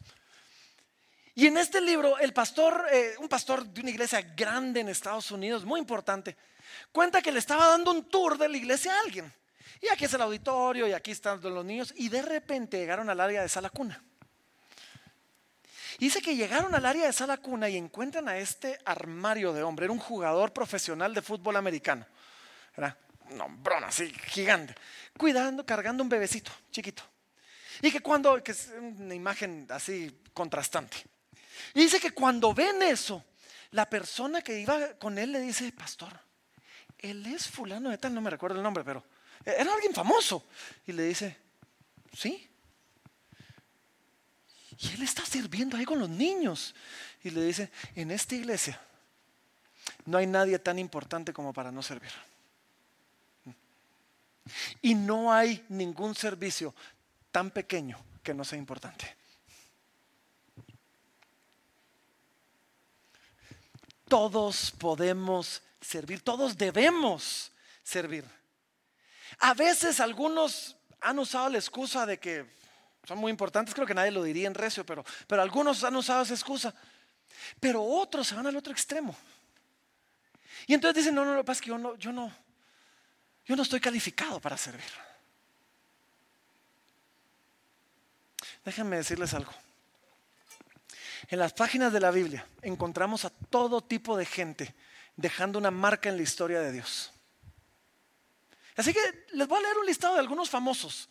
[1.36, 5.30] Y en este libro, el pastor, eh, un pastor de una iglesia grande en Estados
[5.30, 6.36] Unidos, muy importante,
[6.92, 9.32] cuenta que le estaba dando un tour de la iglesia a alguien.
[9.80, 11.94] Y aquí es el auditorio y aquí están los niños.
[11.96, 14.04] Y de repente llegaron al área de sala cuna.
[16.00, 19.86] dice que llegaron al área de sala cuna y encuentran a este armario de hombre.
[19.86, 22.08] Era un jugador profesional de fútbol americano.
[22.76, 22.98] Era
[23.32, 24.76] un hombrón así, gigante.
[25.18, 27.04] Cuidando, cargando un bebecito chiquito.
[27.82, 30.98] Y que cuando, que es una imagen así contrastante.
[31.74, 33.24] Y dice que cuando ven eso,
[33.72, 36.20] la persona que iba con él le dice, pastor,
[36.98, 39.04] él es fulano de tal, no me recuerdo el nombre, pero
[39.46, 40.48] era alguien famoso.
[40.86, 41.38] Y le dice,
[42.13, 42.50] sí.
[44.78, 46.76] Y él está sirviendo ahí con los niños.
[47.24, 48.80] Y le dice, en esta iglesia
[50.06, 52.12] no hay nadie tan importante como para no servir.
[54.82, 56.74] Y no hay ningún servicio
[57.32, 59.16] tan pequeño que no sea importante.
[64.08, 67.52] Todos podemos servir, todos debemos
[67.84, 68.26] servir.
[69.40, 72.46] A veces algunos han usado la excusa de que
[73.06, 76.24] son muy importantes, creo que nadie lo diría en recio, pero, pero algunos han usado
[76.24, 76.74] esa excusa.
[77.60, 79.16] Pero otros se van al otro extremo.
[80.68, 82.32] Y entonces dicen, no, no, no, pasa que yo no, yo no,
[83.50, 84.86] yo no estoy calificado para servir.
[88.64, 89.52] Déjenme decirles algo.
[91.30, 94.76] En las páginas de la Biblia encontramos a todo tipo de gente
[95.16, 97.12] dejando una marca en la historia de Dios.
[98.76, 101.10] Así que les voy a leer un listado de algunos famosos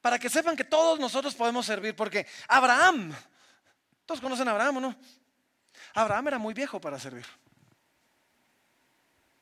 [0.00, 3.12] para que sepan que todos nosotros podemos servir, porque Abraham,
[4.06, 4.96] todos conocen a Abraham, ¿o no?
[5.94, 7.26] Abraham era muy viejo para servir.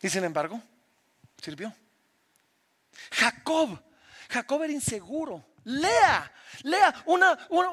[0.01, 0.62] Y sin embargo,
[1.37, 1.75] sirvió.
[3.11, 3.83] Jacob,
[4.28, 5.44] Jacob era inseguro.
[5.64, 7.70] Lea, lea, una, una,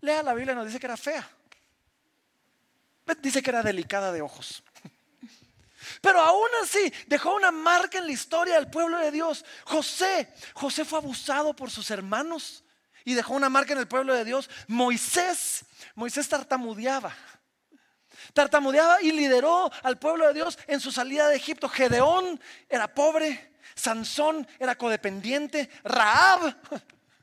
[0.00, 1.28] lea la Biblia, nos dice que era fea.
[3.20, 4.62] Dice que era delicada de ojos.
[6.00, 9.44] Pero aún así dejó una marca en la historia del pueblo de Dios.
[9.64, 12.64] José, José fue abusado por sus hermanos
[13.04, 14.48] y dejó una marca en el pueblo de Dios.
[14.68, 17.14] Moisés, Moisés tartamudeaba.
[18.32, 21.68] Tartamudeaba y lideró al pueblo de Dios en su salida de Egipto.
[21.68, 26.56] Gedeón era pobre, Sansón era codependiente, Raab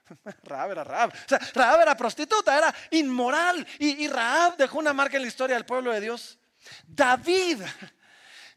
[0.43, 1.13] Raab era Raab.
[1.53, 3.65] Raab era prostituta, era inmoral.
[3.79, 6.39] Y, y, Raab dejó una marca en la historia del pueblo de Dios.
[6.85, 7.61] David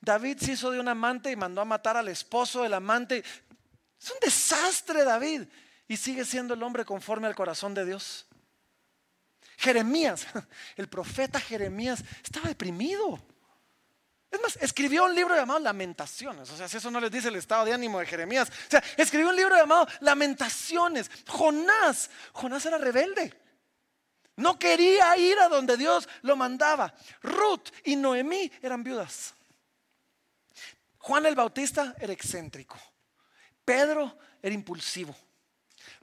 [0.01, 3.23] David se hizo de un amante y mandó a matar al esposo del amante.
[4.01, 5.43] Es un desastre David.
[5.87, 8.27] Y sigue siendo el hombre conforme al corazón de Dios.
[9.61, 10.27] Jeremías,
[10.77, 13.21] el profeta Jeremías, estaba deprimido.
[14.31, 16.49] Es más, escribió un libro llamado Lamentaciones.
[16.51, 18.49] O sea, si eso no les dice el estado de ánimo de Jeremías.
[18.49, 21.11] O sea, escribió un libro llamado Lamentaciones.
[21.29, 23.35] Jonás, Jonás era rebelde.
[24.37, 26.95] No quería ir a donde Dios lo mandaba.
[27.21, 29.35] Ruth y Noemí eran viudas.
[30.97, 32.79] Juan el Bautista era excéntrico.
[33.63, 35.15] Pedro era impulsivo.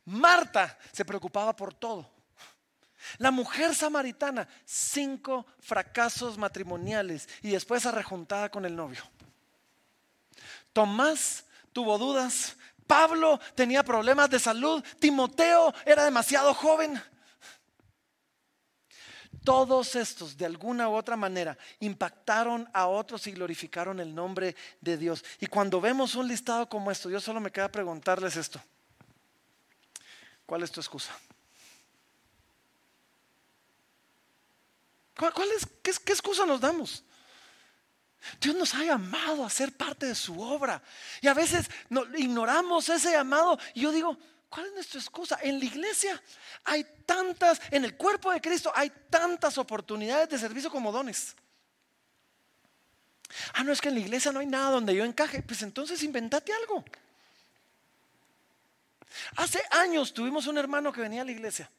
[0.05, 2.16] Marta se preocupaba por todo.
[3.17, 9.03] La mujer samaritana, cinco fracasos matrimoniales y después arrejuntada con el novio.
[10.73, 12.55] Tomás tuvo dudas,
[12.87, 17.01] Pablo tenía problemas de salud, Timoteo era demasiado joven.
[19.43, 24.97] Todos estos, de alguna u otra manera, impactaron a otros y glorificaron el nombre de
[24.97, 25.23] Dios.
[25.39, 28.61] Y cuando vemos un listado como esto, yo solo me queda preguntarles esto.
[30.45, 31.17] ¿Cuál es tu excusa?
[35.17, 37.03] ¿Cuál, es, qué, excusa nos damos?
[38.39, 40.81] Dios nos ha llamado a ser parte de su obra.
[41.21, 43.57] Y a veces no, ignoramos ese llamado.
[43.73, 44.17] Y yo digo,
[44.49, 45.39] ¿cuál es nuestra excusa?
[45.41, 46.21] En la iglesia
[46.63, 51.35] hay tantas, en el cuerpo de Cristo hay tantas oportunidades de servicio como dones.
[53.53, 55.41] Ah, no es que en la iglesia no hay nada donde yo encaje.
[55.41, 56.85] Pues entonces inventate algo.
[59.35, 61.69] Hace años tuvimos un hermano que venía a la iglesia.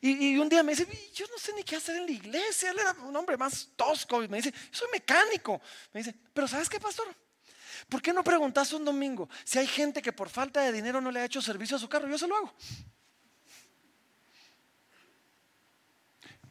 [0.00, 2.70] Y, un día me dice, yo no sé ni qué hacer en la iglesia.
[2.70, 4.22] Él era un hombre más tosco.
[4.22, 5.60] Y me dice, soy mecánico.
[5.92, 7.14] Me dice, pero ¿sabes qué, pastor?
[7.88, 11.10] ¿Por qué no preguntas un domingo si hay gente que por falta de dinero no
[11.10, 12.08] le ha hecho servicio a su carro?
[12.08, 12.54] Yo se lo hago.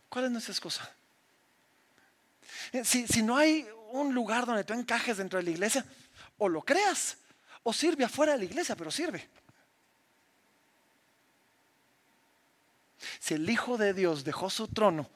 [0.09, 0.91] ¿Cuál es nuestra excusa?
[2.71, 5.85] Eh, si, si no hay un lugar donde tú encajes dentro de la iglesia,
[6.37, 7.17] o lo creas,
[7.63, 9.29] o sirve afuera de la iglesia, pero sirve.
[13.19, 15.09] Si el Hijo de Dios dejó su trono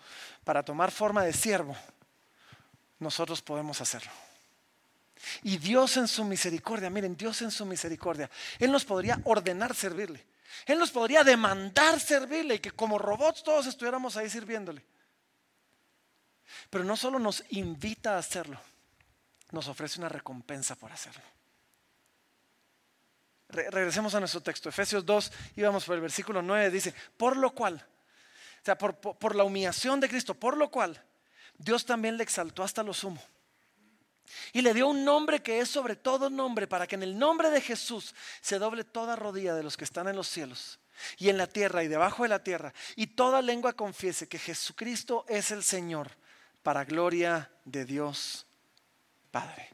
[0.43, 1.75] para tomar forma de siervo,
[2.99, 4.11] nosotros podemos hacerlo.
[5.41, 8.29] Y Dios en su misericordia, miren, Dios en su misericordia,
[8.59, 10.25] Él nos podría ordenar servirle.
[10.65, 14.84] Él nos podría demandar servirle y que como robots todos estuviéramos ahí sirviéndole.
[16.69, 18.59] Pero no solo nos invita a hacerlo,
[19.51, 21.23] nos ofrece una recompensa por hacerlo
[23.54, 27.76] regresemos a nuestro texto, Efesios 2, íbamos por el versículo 9, dice, por lo cual,
[27.76, 31.01] o sea, por, por, la humillación de Cristo, por lo cual
[31.58, 33.22] Dios también le exaltó hasta lo sumo.
[34.51, 37.49] Y le dio un nombre que es sobre todo nombre, para que en el nombre
[37.49, 40.80] de Jesús se doble toda rodilla de los que están en los cielos
[41.18, 45.26] y en la tierra y debajo de la tierra, y toda lengua confiese que Jesucristo
[45.28, 46.12] es el Señor,
[46.62, 48.45] para gloria de Dios
[49.32, 49.74] Padre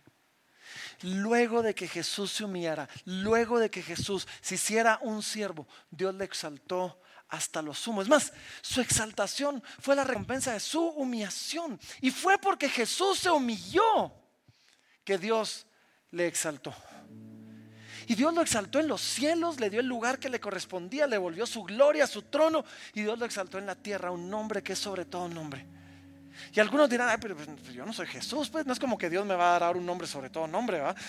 [1.02, 6.14] luego de que Jesús se humillara, luego de que Jesús se hiciera un siervo, Dios
[6.16, 8.02] le exaltó hasta lo sumo.
[8.02, 11.80] Es más, su exaltación fue la recompensa de su humillación.
[12.02, 14.12] Y fue porque Jesús se humilló
[15.04, 15.68] que Dios
[16.12, 16.74] le exaltó.
[18.08, 21.20] Y Dios lo exaltó en los cielos, le dio el lugar que le correspondía, le
[21.20, 22.66] volvió su gloria, su trono.
[22.94, 25.79] Y Dios lo exaltó en la tierra, un nombre que es sobre todo nombre
[26.54, 29.26] y algunos dirán, pero pues, yo no soy Jesús, pues no es como que Dios
[29.26, 30.96] me va a dar un nombre sobre todo nombre, ¿va?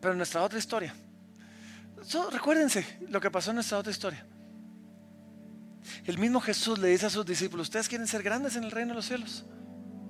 [0.00, 0.94] Pero en nuestra otra historia,
[2.32, 4.26] recuérdense lo que pasó en nuestra otra historia.
[6.04, 8.90] El mismo Jesús le dice a sus discípulos, ¿ustedes quieren ser grandes en el reino
[8.90, 9.44] de los cielos?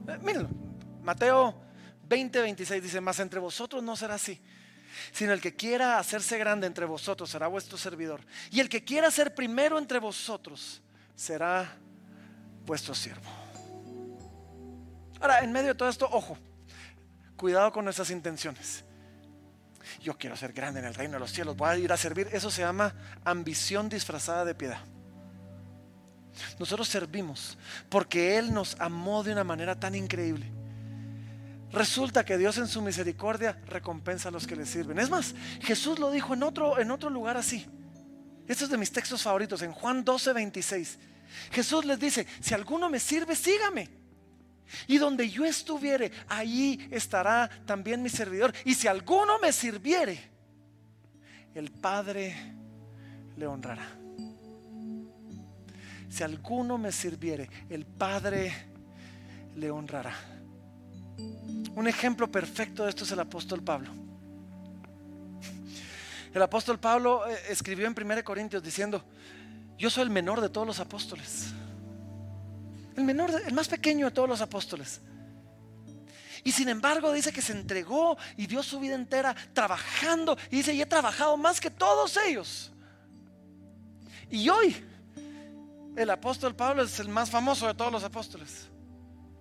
[0.07, 0.49] Eh, mírenlo,
[1.03, 1.61] Mateo
[2.09, 4.41] 20, 26 dice, más entre vosotros no será así,
[5.13, 8.21] sino el que quiera hacerse grande entre vosotros será vuestro servidor.
[8.51, 10.83] Y el que quiera ser primero entre vosotros
[11.15, 11.77] será
[12.65, 13.29] vuestro siervo.
[15.21, 16.39] Ahora, en medio de todo esto, ojo,
[17.37, 18.85] cuidado con nuestras intenciones.
[20.01, 22.29] Yo quiero ser grande en el reino de los cielos, voy a ir a servir.
[22.33, 22.95] Eso se llama
[23.25, 24.81] ambición disfrazada de piedad.
[26.59, 27.59] Nosotros servimos
[27.89, 30.47] porque Él nos amó de una manera tan increíble.
[31.73, 34.99] Resulta que Dios en su misericordia recompensa a los que le sirven.
[34.99, 37.67] Es más, Jesús lo dijo en otro, en otro lugar así.
[38.49, 40.99] Esto es de mis textos favoritos, en Juan 12, 26.
[41.51, 43.89] Jesús les dice, si alguno me sirve, sígame.
[44.87, 48.53] Y donde yo estuviere, allí estará también mi servidor.
[48.65, 50.31] Y si alguno me sirviere,
[51.55, 52.37] el Padre
[53.37, 53.89] le honrará.
[56.09, 58.53] Si alguno me sirviere, el Padre
[59.57, 60.15] le honrará.
[61.75, 63.91] Un ejemplo perfecto de esto es el apóstol Pablo.
[66.33, 69.05] El apóstol Pablo eh, escribió en 1 Corintios diciendo,
[69.81, 71.47] yo soy el menor de todos los apóstoles.
[72.97, 75.01] El menor, el más pequeño de todos los apóstoles.
[76.45, 80.37] Y sin embargo dice que se entregó y dio su vida entera trabajando.
[80.51, 82.71] Y dice, y he trabajado más que todos ellos.
[84.29, 84.77] Y hoy
[85.97, 88.69] el apóstol Pablo es el más famoso de todos los apóstoles.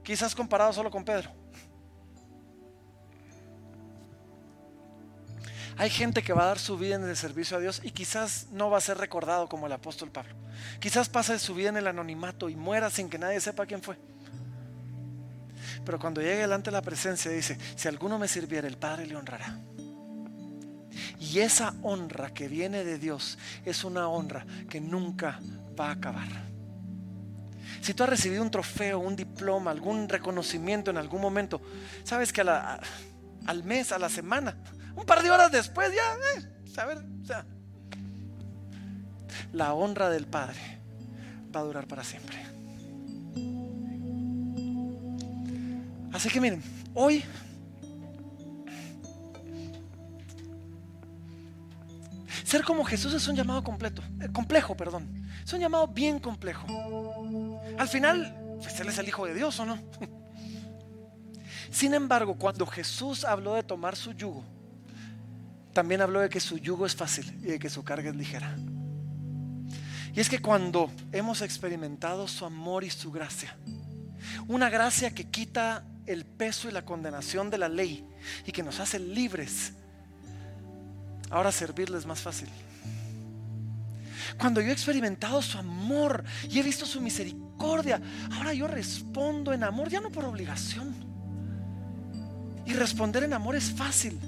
[0.06, 1.39] Quizás comparado solo con Pedro.
[5.80, 8.48] Hay gente que va a dar su vida en el servicio a Dios y quizás
[8.52, 10.36] no va a ser recordado como el apóstol Pablo.
[10.82, 13.98] Quizás pase su vida en el anonimato y muera sin que nadie sepa quién fue.
[15.86, 19.16] Pero cuando llegue delante de la presencia dice, si alguno me sirviera, el Padre le
[19.16, 19.58] honrará.
[21.18, 25.40] Y esa honra que viene de Dios es una honra que nunca
[25.80, 26.28] va a acabar.
[27.80, 31.62] Si tú has recibido un trofeo, un diploma, algún reconocimiento en algún momento,
[32.04, 34.58] sabes que al mes, a la semana,
[35.00, 37.46] un par de horas después ya, eh, o sea,
[39.54, 40.60] la honra del Padre
[41.56, 42.38] va a durar para siempre.
[46.12, 46.62] Así que miren,
[46.94, 47.24] hoy
[52.44, 55.24] ser como Jesús es un llamado completo, eh, complejo, perdón.
[55.46, 56.68] Es un llamado bien complejo.
[57.78, 59.80] Al final, pues él es el Hijo de Dios, ¿o no?
[61.72, 64.44] Sin embargo, cuando Jesús habló de tomar su yugo,
[65.74, 68.56] también habló de que su yugo es fácil y de que su carga es ligera.
[70.14, 73.56] Y es que cuando hemos experimentado su amor y su gracia,
[74.48, 78.06] una gracia que quita el peso y la condenación de la ley
[78.46, 79.74] y que nos hace libres,
[81.30, 82.50] ahora servirle es más fácil.
[84.38, 88.02] Cuando yo he experimentado su amor y he visto su misericordia,
[88.34, 90.96] ahora yo respondo en amor, ya no por obligación.
[92.66, 94.20] Y responder en amor es fácil.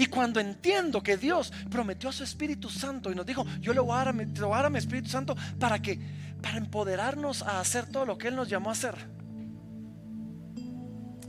[0.00, 3.80] Y cuando entiendo que Dios prometió a su Espíritu Santo y nos dijo, yo le
[3.80, 6.00] voy a dar a mi, Espíritu Santo para que,
[6.40, 8.94] para empoderarnos a hacer todo lo que Él nos llamó a hacer.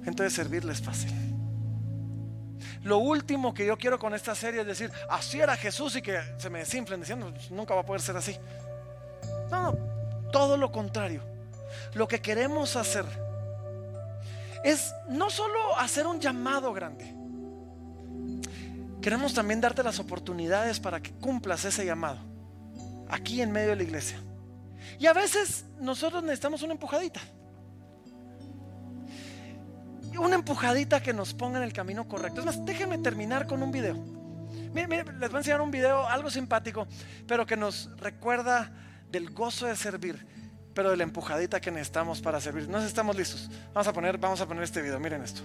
[0.06, 1.12] Entonces servirle es fácil.
[2.84, 6.22] Lo último que yo quiero con esta serie es decir, así era Jesús y que
[6.38, 8.38] se me desinflen diciendo, nunca va a poder ser así.
[9.50, 9.78] No, no,
[10.32, 11.22] todo lo contrario.
[11.94, 13.04] Lo que queremos hacer
[14.64, 17.21] es no solo hacer un llamado grande,
[19.02, 22.20] queremos también darte las oportunidades para que cumplas ese llamado
[23.10, 24.18] aquí en medio de la iglesia.
[25.00, 27.22] Y a veces nosotros necesitamos una empujadita
[30.18, 32.42] una empujadita que nos ponga en el camino correcto.
[32.42, 33.96] Es más, déjenme terminar con un video.
[34.74, 36.88] les voy a enseñar un video, algo simpático,
[37.28, 38.72] pero que nos recuerda
[39.10, 40.26] del gozo de servir,
[40.74, 42.68] pero de la empujadita que necesitamos para servir.
[42.70, 43.50] No estamos listos.
[43.74, 45.00] Vamos a poner, vamos a poner este video.
[45.00, 45.42] Miren esto.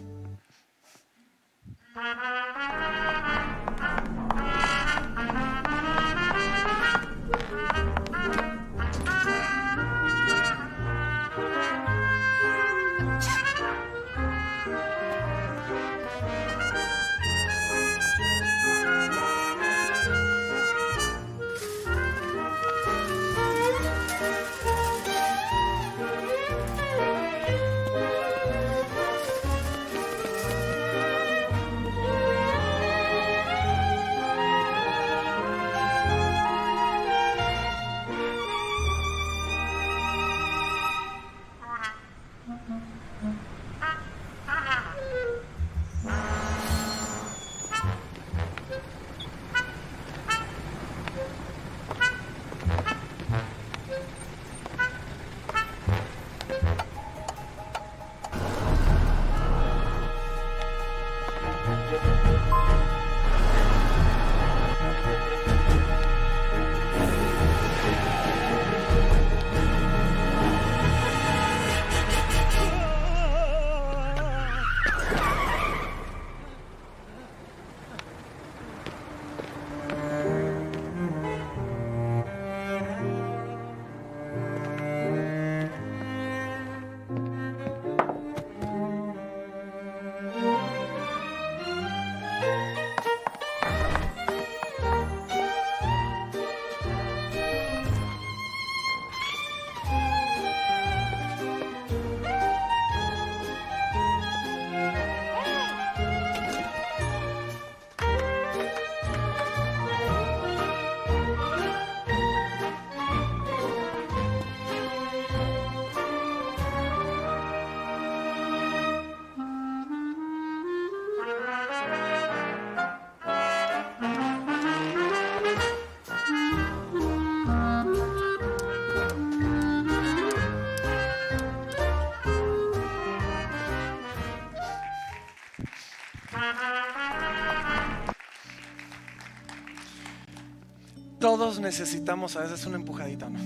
[141.36, 143.38] Todos necesitamos a veces una empujadita, ¿no?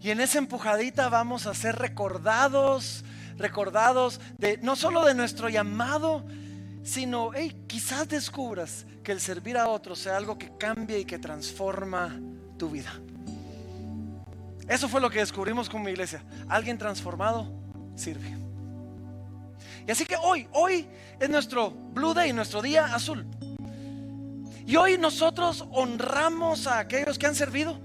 [0.00, 3.04] Y en esa empujadita vamos a ser recordados,
[3.36, 6.24] recordados de no solo de nuestro llamado,
[6.82, 11.18] sino, hey, quizás descubras que el servir a otros sea algo que cambia y que
[11.18, 12.18] transforma
[12.56, 12.94] tu vida.
[14.66, 16.24] Eso fue lo que descubrimos como iglesia.
[16.48, 17.52] Alguien transformado
[17.96, 18.34] sirve.
[19.86, 20.86] Y así que hoy, hoy
[21.18, 23.26] es nuestro Blue Day, nuestro día azul.
[24.70, 27.76] Y hoy nosotros honramos a aquellos que han servido,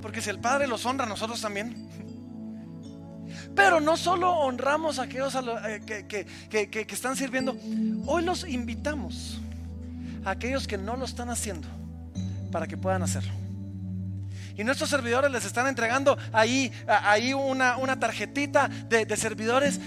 [0.00, 1.86] porque si el Padre los honra, nosotros también.
[3.54, 6.06] Pero no solo honramos a aquellos eh,
[6.48, 7.58] que, que están sirviendo,
[8.06, 9.38] hoy los invitamos
[10.24, 11.68] a aquellos que no lo están haciendo
[12.50, 13.32] para que puedan hacerlo.
[14.56, 19.78] Y nuestros servidores les están entregando ahí, ahí una, una tarjetita de, servidores.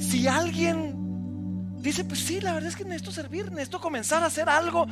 [0.00, 1.05] Si alguien
[1.86, 4.86] dice, pues sí, la verdad es que necesito servir, necesito comenzar a hacer algo,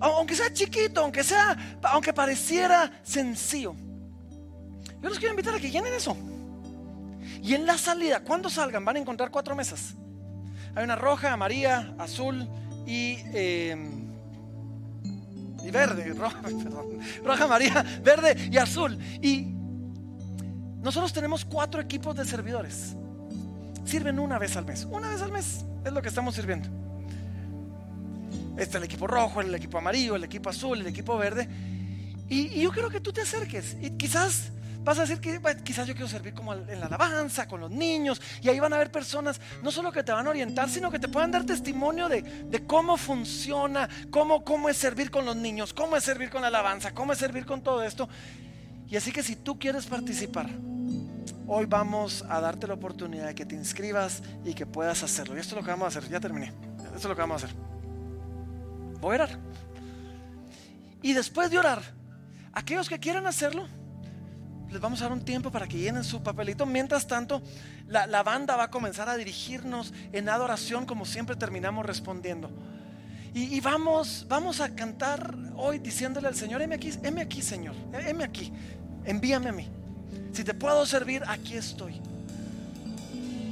[0.00, 3.74] aunque sea chiquito, aunque sea, aunque pareciera sencillo.
[5.02, 6.16] Yo los quiero invitar a que llenen eso.
[7.42, 9.94] Y en la salida, cuando salgan, van a encontrar cuatro mesas.
[10.74, 12.48] Hay una roja, amarilla, azul
[12.86, 13.18] y...
[13.32, 14.06] Eh,
[15.62, 16.40] y verde, roja,
[17.22, 18.98] roja, amarilla, verde y azul.
[19.22, 19.54] Y
[20.82, 22.96] nosotros tenemos cuatro equipos de servidores.
[23.90, 24.86] Sirven una vez al mes.
[24.88, 26.68] Una vez al mes es lo que estamos sirviendo.
[28.56, 31.48] Está el equipo rojo, el equipo amarillo, el equipo azul, el equipo verde.
[32.28, 33.76] Y, yo quiero que tú te acerques.
[33.80, 37.60] Y quizás Vas a decir que quizás yo quiero servir como en la alabanza, con
[37.60, 40.70] los niños, y ahí van a haber personas no solo que te van a orientar,
[40.70, 45.36] sino que te puedan dar testimonio de, cómo funciona, cómo, cómo es servir con los
[45.36, 48.08] niños, cómo es servir con la alabanza, cómo es servir con todo esto.
[48.88, 50.48] Y así que si tú quieres participar,
[51.46, 55.36] hoy vamos a darte la oportunidad de que te inscribas y que puedas hacerlo.
[55.36, 56.52] Y esto es lo que vamos a hacer, ya terminé.
[56.84, 57.56] Esto es lo que vamos a hacer.
[59.00, 59.38] Voy a orar.
[61.02, 61.82] Y después de orar,
[62.52, 63.66] aquellos que quieran hacerlo,
[64.70, 66.66] les vamos a dar un tiempo para que llenen su papelito.
[66.66, 67.42] Mientras tanto,
[67.88, 72.50] la, banda va a comenzar a dirigirnos en adoración como siempre terminamos respondiendo.
[73.32, 78.24] Y, vamos, vamos a cantar hoy diciéndole al Señor, heme aquí, heme aquí Señor, heme
[78.24, 78.52] aquí,
[79.04, 79.68] envíame a mí.
[80.32, 82.00] Si te puedo servir, aquí estoy.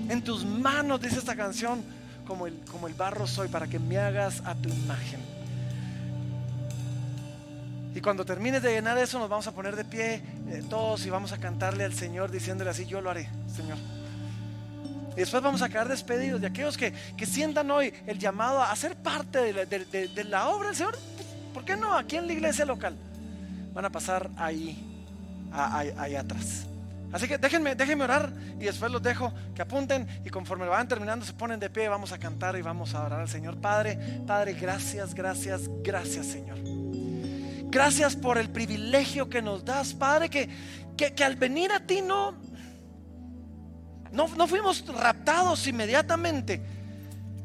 [0.09, 1.83] En tus manos, dice esta canción,
[2.26, 5.20] como el, como el barro soy, para que me hagas a tu imagen.
[7.95, 11.11] Y cuando termines de llenar eso, nos vamos a poner de pie eh, todos y
[11.11, 13.76] vamos a cantarle al Señor diciéndole así, yo lo haré, Señor.
[15.16, 16.95] Y después vamos a quedar despedidos de aquellos que,
[17.26, 20.97] sientan hoy el llamado a ser parte de la, obra del Señor.
[21.53, 21.93] ¿Por qué no?
[21.93, 22.95] Aquí en la iglesia local.
[23.74, 24.81] Van a pasar ahí,
[25.53, 26.68] ahí, atrás.
[27.13, 31.25] Así que déjenme, déjenme orar y después los dejo que apunten y conforme van terminando
[31.25, 33.59] se ponen de pie, vamos a cantar y vamos a orar al Señor.
[33.59, 36.59] Padre, Padre, gracias, gracias, gracias Señor.
[37.71, 40.49] Gracias por el privilegio que nos das, Padre, que,
[40.97, 42.35] que, al venir a ti no,
[44.13, 46.63] no, no fuimos raptados inmediatamente.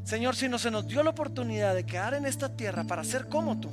[0.04, 3.60] Señor, sino se nos dio la oportunidad de quedar en esta tierra para ser como
[3.60, 3.70] tú,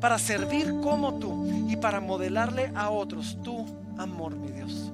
[0.00, 3.64] para servir como tú y para modelarle a otros tu
[3.98, 4.92] amor, mi Dios.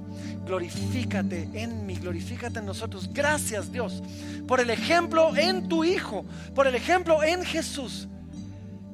[0.51, 3.09] Glorifícate en mí, glorifícate en nosotros.
[3.15, 4.03] Gracias, Dios,
[4.49, 6.25] por el ejemplo en tu Hijo,
[6.57, 8.09] por el ejemplo en Jesús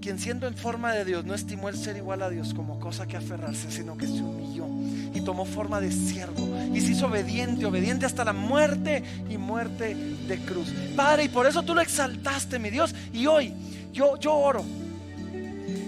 [0.03, 3.07] quien siendo en forma de Dios no estimó el ser igual a Dios como cosa
[3.07, 4.67] que aferrarse, sino que se humilló
[5.15, 9.97] y tomó forma de siervo y se hizo obediente, obediente hasta la muerte y muerte
[10.29, 10.73] de cruz.
[10.95, 13.55] Padre, y por eso tú lo exaltaste, mi Dios, y hoy
[13.93, 14.63] yo, yo oro.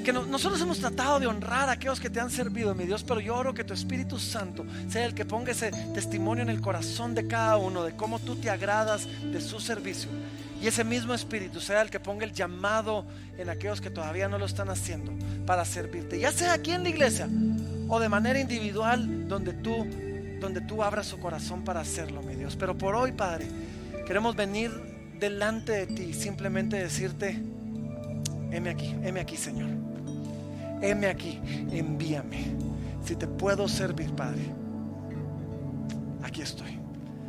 [0.08, 3.20] Que nosotros hemos tratado de honrar a aquellos que te han servido, mi Dios, pero
[3.20, 7.14] yo oro que tu Espíritu Santo sea el que ponga ese testimonio en el corazón
[7.14, 10.08] de cada uno de cómo tú te agradas de su servicio
[10.62, 13.04] y ese mismo Espíritu sea el que ponga el llamado
[13.36, 15.12] en aquellos que todavía no lo están haciendo
[15.44, 17.28] para servirte, ya sea aquí en la iglesia
[17.86, 19.86] o de manera individual donde tú
[20.40, 22.56] donde tú abras su corazón para hacerlo, mi Dios.
[22.56, 23.46] Pero por hoy, Padre,
[24.06, 24.70] queremos venir
[25.20, 27.38] delante de ti, simplemente decirte,
[28.50, 29.77] heme aquí, heme aquí, Señor.
[30.80, 31.40] Heme aquí,
[31.72, 32.44] envíame.
[33.04, 34.42] Si te puedo servir, Padre,
[36.22, 36.77] aquí estoy.